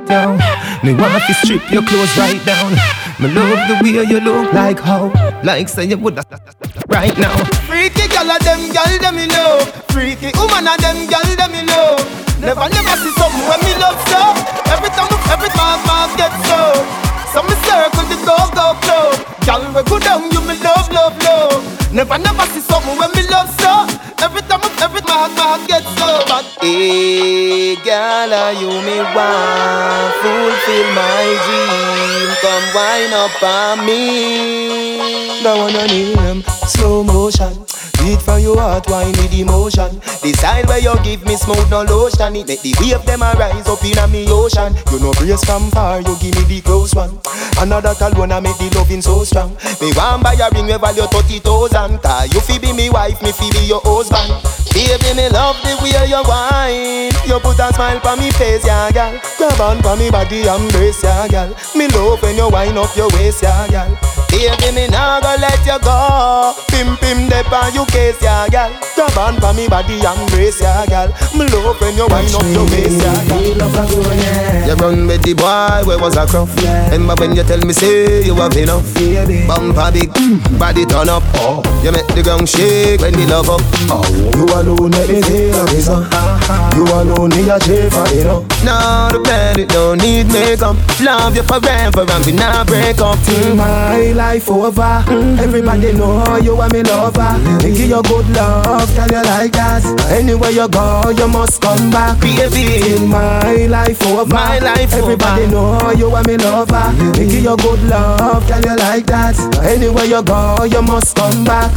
down. 0.08 0.38
Me 0.82 0.94
want 0.94 1.22
to 1.26 1.34
strip 1.44 1.70
your 1.70 1.82
clothes 1.82 2.16
right 2.16 2.40
down. 2.44 2.72
Me 3.20 3.28
love 3.28 3.60
the 3.68 3.76
way 3.82 4.04
you 4.08 4.20
look 4.20 4.52
like 4.52 4.80
how, 4.80 5.12
like 5.44 5.68
say 5.68 5.84
you 5.84 5.98
woulda 5.98 6.24
right 6.88 7.16
now. 7.18 7.36
Freaky 7.68 8.08
gal 8.08 8.30
of 8.30 8.40
them 8.40 8.72
gal 8.72 8.88
them 8.98 9.16
me 9.16 9.26
know. 9.26 9.60
Freaky 9.92 10.32
woman 10.38 10.66
of 10.66 10.78
them 10.80 11.06
gal 11.06 11.22
them 11.36 11.52
me 11.52 11.62
know. 11.62 11.96
Never 12.40 12.66
never 12.70 12.94
see 13.02 13.12
something 13.18 13.44
when 13.48 13.60
me 13.66 13.74
love 13.76 14.00
so. 14.08 14.22
Every 14.72 14.90
time 14.96 15.12
every 15.30 15.50
time 15.50 15.80
man 15.86 16.08
get 16.16 16.32
so. 16.46 17.07
So 17.32 17.42
me 17.42 17.54
circle 17.66 18.06
the 18.10 18.16
go 18.24 18.36
go 18.56 18.66
club. 18.84 19.14
Gal 19.44 19.62
we 19.74 19.82
go 19.84 19.98
down 19.98 20.30
you 20.32 20.40
me 20.48 20.56
love 20.64 20.88
love 20.92 21.16
love. 21.22 21.92
Never 21.92 22.18
never 22.18 22.44
see 22.52 22.60
something 22.60 22.96
when 22.98 23.10
me 23.16 23.22
love 23.28 23.50
so. 23.60 23.86
Every 24.24 24.42
time 24.42 24.60
every 24.80 25.00
time, 25.00 25.30
my 25.36 25.42
heart 25.42 25.68
gets 25.68 25.88
so. 25.98 26.08
But 26.28 26.44
Hey, 26.60 27.76
girl, 27.76 28.32
are 28.32 28.52
you 28.52 28.68
me 28.86 28.98
want 29.14 30.10
fulfill 30.20 30.88
my 30.96 31.24
dream? 31.44 32.28
Come 32.42 32.66
wind 32.74 33.12
up 33.14 33.42
on 33.42 33.86
me. 33.86 35.42
That 35.42 35.56
one 35.56 35.76
I 35.76 35.86
name 35.86 36.42
slow 36.66 37.04
motion. 37.04 37.54
Beat 37.98 38.22
from 38.22 38.40
your 38.40 38.58
heart, 38.58 38.88
wine 38.88 39.12
with 39.12 39.32
emotion. 39.34 40.00
Style 40.02 40.64
where 40.66 40.78
you 40.78 40.94
give 41.02 41.24
me 41.24 41.36
smooth 41.36 41.68
no 41.70 41.82
lotion, 41.82 42.36
it 42.36 42.46
make 42.46 42.62
the 42.62 42.74
wave 42.80 43.04
them 43.04 43.22
a 43.22 43.32
rise 43.34 43.66
up 43.66 43.84
in 43.84 43.98
a 43.98 44.06
me 44.06 44.26
ocean. 44.28 44.74
You 44.92 45.00
know 45.00 45.12
brace 45.12 45.44
from 45.44 45.70
far, 45.70 46.00
you 46.00 46.14
give 46.20 46.34
me 46.36 46.44
the 46.46 46.60
close 46.62 46.94
one. 46.94 47.18
Another 47.58 47.94
alone 48.00 48.32
I 48.32 48.40
make 48.40 48.56
the 48.58 48.70
loving 48.76 49.02
so 49.02 49.24
strong. 49.24 49.56
Me 49.80 49.92
want 49.96 50.22
buy 50.22 50.34
a 50.34 50.48
ring 50.54 50.66
we 50.66 50.76
value 50.78 51.06
thirty 51.10 51.38
thousand. 51.40 51.98
Cause 52.02 52.32
you 52.32 52.40
fi 52.40 52.58
be 52.58 52.72
me 52.72 52.88
wife, 52.90 53.20
me 53.22 53.32
fi 53.32 53.50
be 53.50 53.66
your 53.66 53.80
husband. 53.82 54.30
Baby, 54.74 55.10
me 55.16 55.28
love 55.28 55.56
the 55.62 55.74
way 55.82 56.06
you 56.06 56.22
whine. 56.22 57.12
You 57.26 57.40
put 57.40 57.58
a 57.58 57.72
smile 57.74 58.00
on 58.06 58.18
me 58.18 58.30
face, 58.32 58.64
yeah, 58.64 58.90
gal. 58.90 59.18
Grab 59.36 59.60
on 59.60 59.82
for 59.82 59.96
me 59.96 60.10
body, 60.10 60.46
embrace, 60.46 61.02
yeah, 61.02 61.26
gal. 61.28 61.50
Me 61.74 61.88
love 61.88 62.22
when 62.22 62.36
you 62.36 62.48
wind 62.48 62.78
up 62.78 62.94
your 62.96 63.08
waist, 63.14 63.42
yeah, 63.42 63.66
gal. 63.68 63.90
Baby, 64.30 64.70
me 64.76 64.86
nah 64.88 65.20
go 65.20 65.34
let 65.40 65.58
you 65.66 65.78
go. 65.82 66.54
Pim 66.68 66.96
pim 66.98 67.28
dep 67.28 67.50
on 67.50 67.74
you 67.74 67.84
case, 67.86 68.20
yeah, 68.22 68.46
gal. 68.48 68.70
Grab 68.94 69.18
on 69.18 69.40
for 69.40 69.52
me 69.52 69.68
body, 69.68 69.98
embrace, 70.00 70.60
yeah, 70.60 70.86
gal. 70.86 71.08
Me 71.34 71.46
love 71.48 71.80
when 71.80 71.96
you 71.96 72.06
wind 72.06 72.34
up 72.34 72.46
your 72.54 72.64
waist, 72.70 73.02
yeah, 73.02 73.24
gal. 73.26 73.42
You 74.68 74.74
run 74.74 75.06
with 75.06 75.22
the 75.22 75.34
boy, 75.34 75.82
where 75.88 75.98
was 75.98 76.16
I 76.16 76.26
cross? 76.26 76.48
Remember 76.92 77.14
when 77.18 77.34
you 77.34 77.42
tell 77.42 77.60
me 77.60 77.72
say 77.72 78.22
you 78.24 78.34
have 78.36 78.56
enough? 78.56 78.84
Bumper 79.48 79.90
big, 79.92 80.12
body 80.58 80.84
turn 80.86 81.08
up. 81.08 81.22
Oh. 81.40 81.62
You 81.82 81.90
make 81.92 82.06
the 82.14 82.22
ground 82.22 82.48
shake 82.48 83.00
when 83.00 83.14
the 83.14 83.26
love 83.26 83.48
up. 83.50 83.60
Oh. 83.90 84.04
You 84.36 84.44
alone 84.68 84.90
make 84.90 85.08
me 85.08 85.22
feel 85.22 85.54
a 85.54 85.64
reason. 85.72 86.04
You 86.76 86.84
alone 86.84 87.30
need 87.30 87.48
a 87.48 87.58
for 87.90 88.06
it 88.12 88.26
up. 88.26 88.44
Now 88.64 89.08
the 89.08 89.18
it 89.58 89.68
don't 89.68 89.98
need 90.00 90.26
makeup. 90.28 90.76
Love 91.00 91.36
you 91.36 91.42
forever 91.42 92.04
and 92.04 92.26
we 92.26 92.32
not 92.32 92.66
break 92.66 93.00
up. 93.00 93.18
Till 93.24 93.56
my 93.56 94.12
life 94.12 94.48
over. 94.50 95.04
Everybody 95.40 95.92
know 95.92 96.36
you 96.38 96.56
are 96.60 96.68
me 96.70 96.82
lover. 96.82 97.38
Me 97.64 97.72
give 97.72 97.88
you 97.88 98.02
good 98.02 98.28
love, 98.30 98.88
tell 98.94 99.08
you 99.08 99.22
like 99.24 99.52
that. 99.52 99.84
Anywhere 100.10 100.50
you 100.50 100.68
go, 100.68 101.10
you 101.10 101.28
must 101.28 101.60
come 101.60 101.90
back. 101.90 102.20
Baby, 102.20 102.82
till 102.82 103.06
my 103.06 103.66
life 103.66 104.02
over. 104.06 104.34
My 104.34 104.58
life 104.58 104.92
Everybody 104.92 105.44
over. 105.44 105.50
know 105.52 105.90
you 105.92 106.10
are 106.10 106.22
me 106.24 106.36
lover. 106.36 106.92
Me 107.18 107.26
give 107.26 107.44
you 107.44 107.56
good 107.56 107.82
love, 107.84 108.46
tell 108.46 108.60
you 108.62 108.76
like 108.76 109.06
that. 109.06 109.36
Anywhere 109.64 110.04
you 110.04 110.22
go, 110.22 110.64
you 110.64 110.82
must 110.82 111.16
come 111.16 111.44
back. 111.44 111.72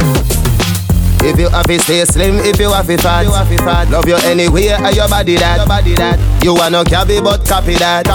If 1.24 1.38
you 1.38 1.48
have 1.50 1.66
to 1.66 1.78
stay 1.78 2.04
slim, 2.04 2.36
if 2.40 2.58
you 2.58 2.70
have 2.72 2.86
to 2.86 2.98
fat. 2.98 3.90
Love 3.90 4.08
you 4.08 4.16
anywhere, 4.24 4.76
and 4.82 4.94
your 4.96 5.08
body 5.08 5.36
that. 5.36 6.18
You 6.42 6.54
want 6.54 6.72
no 6.72 6.84
cabby, 6.84 7.20
but 7.20 7.46
copy 7.46 7.74
that. 7.74 8.06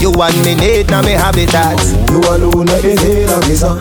You 0.00 0.10
want 0.10 0.36
me 0.44 0.54
need, 0.54 0.88
now 0.88 1.02
me 1.02 1.12
habitat. 1.12 1.78
You 2.10 2.20
alone 2.20 2.64
me 2.66 2.96
feel 2.96 3.28
a 3.28 3.40
reason. 3.46 3.76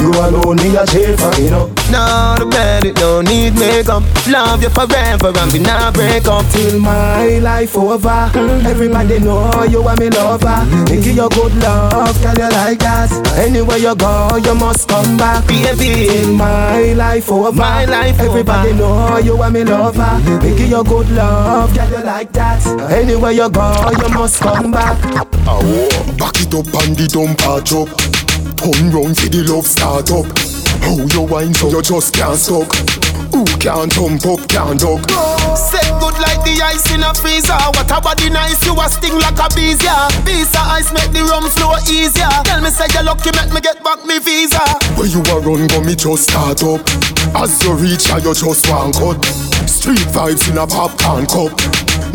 You 0.00 0.10
alone 0.10 0.56
need 0.56 0.74
a 0.74 0.86
chair 0.86 1.16
for 1.16 1.30
it 1.40 1.52
up. 1.52 1.77
Now 1.90 2.36
the 2.36 2.46
bed 2.46 2.84
it 2.84 2.96
don't 2.96 3.24
need 3.24 3.54
makeup. 3.54 4.02
Love 4.28 4.62
you 4.62 4.68
forever 4.70 5.32
and 5.38 5.52
we 5.52 5.58
not 5.58 5.94
break 5.94 6.26
up. 6.26 6.44
Till 6.52 6.78
my 6.78 7.38
life 7.38 7.76
over. 7.76 8.30
Everybody 8.68 9.18
know 9.20 9.64
you 9.64 9.82
are 9.82 9.96
me 9.96 10.10
lover. 10.10 10.64
Me 10.90 11.00
give 11.02 11.16
you 11.16 11.28
good 11.30 11.54
love, 11.56 12.14
tell 12.20 12.36
you 12.36 12.50
like 12.50 12.78
that. 12.80 13.10
Anywhere 13.38 13.78
you 13.78 13.94
go, 13.96 14.36
you 14.36 14.54
must 14.54 14.88
come 14.88 15.16
back. 15.16 15.46
Baby, 15.46 16.08
Till 16.08 16.32
my 16.34 16.92
life 16.92 17.30
over. 17.30 17.52
My 17.52 17.84
life 17.86 18.20
Everybody 18.20 18.70
over. 18.70 18.78
know 18.78 19.18
you 19.18 19.40
are 19.40 19.50
me 19.50 19.64
lover. 19.64 20.18
Me 20.44 20.56
give 20.56 20.68
you 20.68 20.84
good 20.84 21.08
love, 21.10 21.72
tell 21.74 21.90
you 21.90 22.04
like 22.04 22.32
that. 22.32 22.64
Anywhere 22.92 23.32
you 23.32 23.48
go, 23.50 23.90
you 24.02 24.08
must 24.14 24.40
come 24.40 24.70
back. 24.70 25.00
Back 25.02 26.36
it 26.40 26.54
up 26.54 26.66
and 26.84 26.96
the 26.96 27.08
dump 27.10 27.38
patch 27.38 27.72
up. 27.72 28.27
Turn 28.56 28.90
round 28.90 29.16
for 29.18 29.28
the 29.28 29.44
love 29.48 29.66
start 29.66 30.10
up. 30.10 30.26
How 30.82 30.96
you 30.96 31.22
wine 31.26 31.54
so 31.54 31.70
you 31.70 31.82
just 31.82 32.14
can't 32.14 32.36
stop. 32.36 33.07
Who 33.32 33.44
can't 33.58 33.90
jump 33.92 34.24
up, 34.26 34.42
can't 34.48 34.78
duck. 34.80 35.02
Set 35.56 35.88
good 36.00 36.16
like 36.22 36.42
the 36.44 36.58
ice 36.62 36.90
in 36.92 37.02
a 37.02 37.12
freezer. 37.14 37.58
What 37.76 37.90
a 37.90 38.00
body 38.00 38.30
nice, 38.30 38.64
you 38.64 38.74
a 38.78 38.88
sting 38.88 39.18
like 39.18 39.38
a 39.38 39.48
bees, 39.54 39.82
yeah. 39.82 40.08
Visa 40.24 40.60
ice 40.60 40.92
make 40.92 41.10
the 41.12 41.22
rum 41.24 41.48
flow 41.50 41.76
easier. 41.90 42.30
Tell 42.44 42.60
me 42.60 42.70
say 42.70 42.86
you 42.94 43.02
lucky, 43.02 43.30
make 43.34 43.52
me 43.52 43.60
get 43.60 43.82
back 43.82 44.04
me 44.04 44.18
visa. 44.18 44.62
Where 44.96 45.06
you 45.06 45.20
a 45.20 45.40
run, 45.40 45.66
go 45.68 45.80
me 45.80 45.94
just 45.94 46.30
start 46.30 46.62
up. 46.62 46.82
As 47.36 47.62
you 47.62 47.74
reach, 47.74 48.06
here, 48.06 48.18
you 48.18 48.34
just 48.34 48.68
one 48.70 48.92
cut. 48.92 49.22
Street 49.68 50.06
vibes 50.14 50.48
in 50.50 50.58
a 50.58 50.66
popcorn 50.66 51.26
cup. 51.26 51.52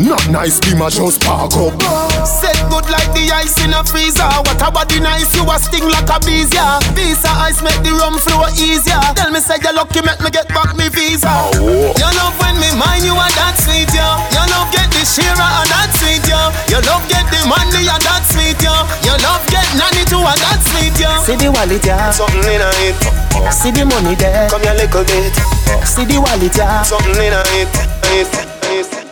Not 0.00 0.26
nice, 0.28 0.58
be 0.58 0.74
my 0.74 0.90
just 0.90 1.22
park 1.22 1.54
up. 1.54 1.78
Set 2.26 2.58
good 2.66 2.88
like 2.90 3.06
the 3.14 3.30
ice 3.30 3.62
in 3.62 3.72
a 3.72 3.84
freezer. 3.84 4.26
What 4.42 4.58
a 4.58 4.70
body 4.70 4.98
nice, 4.98 5.30
you 5.36 5.46
a 5.46 5.56
sting 5.58 5.86
like 5.86 6.10
a 6.10 6.18
bees, 6.26 6.50
yeah. 6.52 6.80
Visa 6.98 7.30
ice 7.30 7.62
make 7.62 7.78
the 7.86 7.94
rum 7.94 8.18
flow 8.18 8.48
easier. 8.58 8.98
Tell 9.14 9.30
me 9.30 9.38
say 9.38 9.56
you 9.62 9.72
lucky, 9.72 10.02
make 10.02 10.18
me 10.20 10.30
get 10.30 10.48
back 10.48 10.74
me 10.74 10.88
visa. 10.94 11.50
You 11.58 12.08
love 12.16 12.38
when 12.40 12.56
me 12.62 12.70
mind 12.78 13.04
you 13.04 13.12
are 13.12 13.34
that 13.36 13.58
sweet, 13.58 13.90
yo. 13.90 14.06
You 14.30 14.42
love 14.54 14.70
get 14.70 14.88
the 14.94 15.02
shira 15.02 15.34
and 15.34 15.68
that 15.68 15.90
sweet, 15.98 16.24
yo. 16.24 16.38
You 16.70 16.80
love 16.86 17.04
get 17.10 17.26
the 17.28 17.42
money 17.44 17.84
and 17.84 18.02
that 18.06 18.22
sweet, 18.30 18.56
yo. 18.62 18.72
You 19.02 19.14
love 19.20 19.42
get 19.50 19.66
nanny 19.74 20.06
too 20.06 20.22
and 20.22 20.40
that 20.40 20.62
sweet, 20.62 20.94
yo. 20.96 21.10
See 21.26 21.36
the 21.36 21.50
wallet, 21.50 21.84
yeah. 21.84 22.14
Something 22.14 22.46
in 22.46 22.62
a 22.62 22.70
it. 22.86 22.96
See 23.52 23.74
the 23.74 23.84
money 23.84 24.14
there. 24.14 24.48
Come 24.48 24.62
here, 24.62 24.74
little 24.78 25.04
bit. 25.04 25.34
See 25.84 26.06
the 26.06 26.22
wallet, 26.22 26.56
yeah. 26.56 26.82
Something 26.82 27.18
in 27.18 27.34
a 27.34 27.42
it. 27.58 27.72
it. 28.14 29.03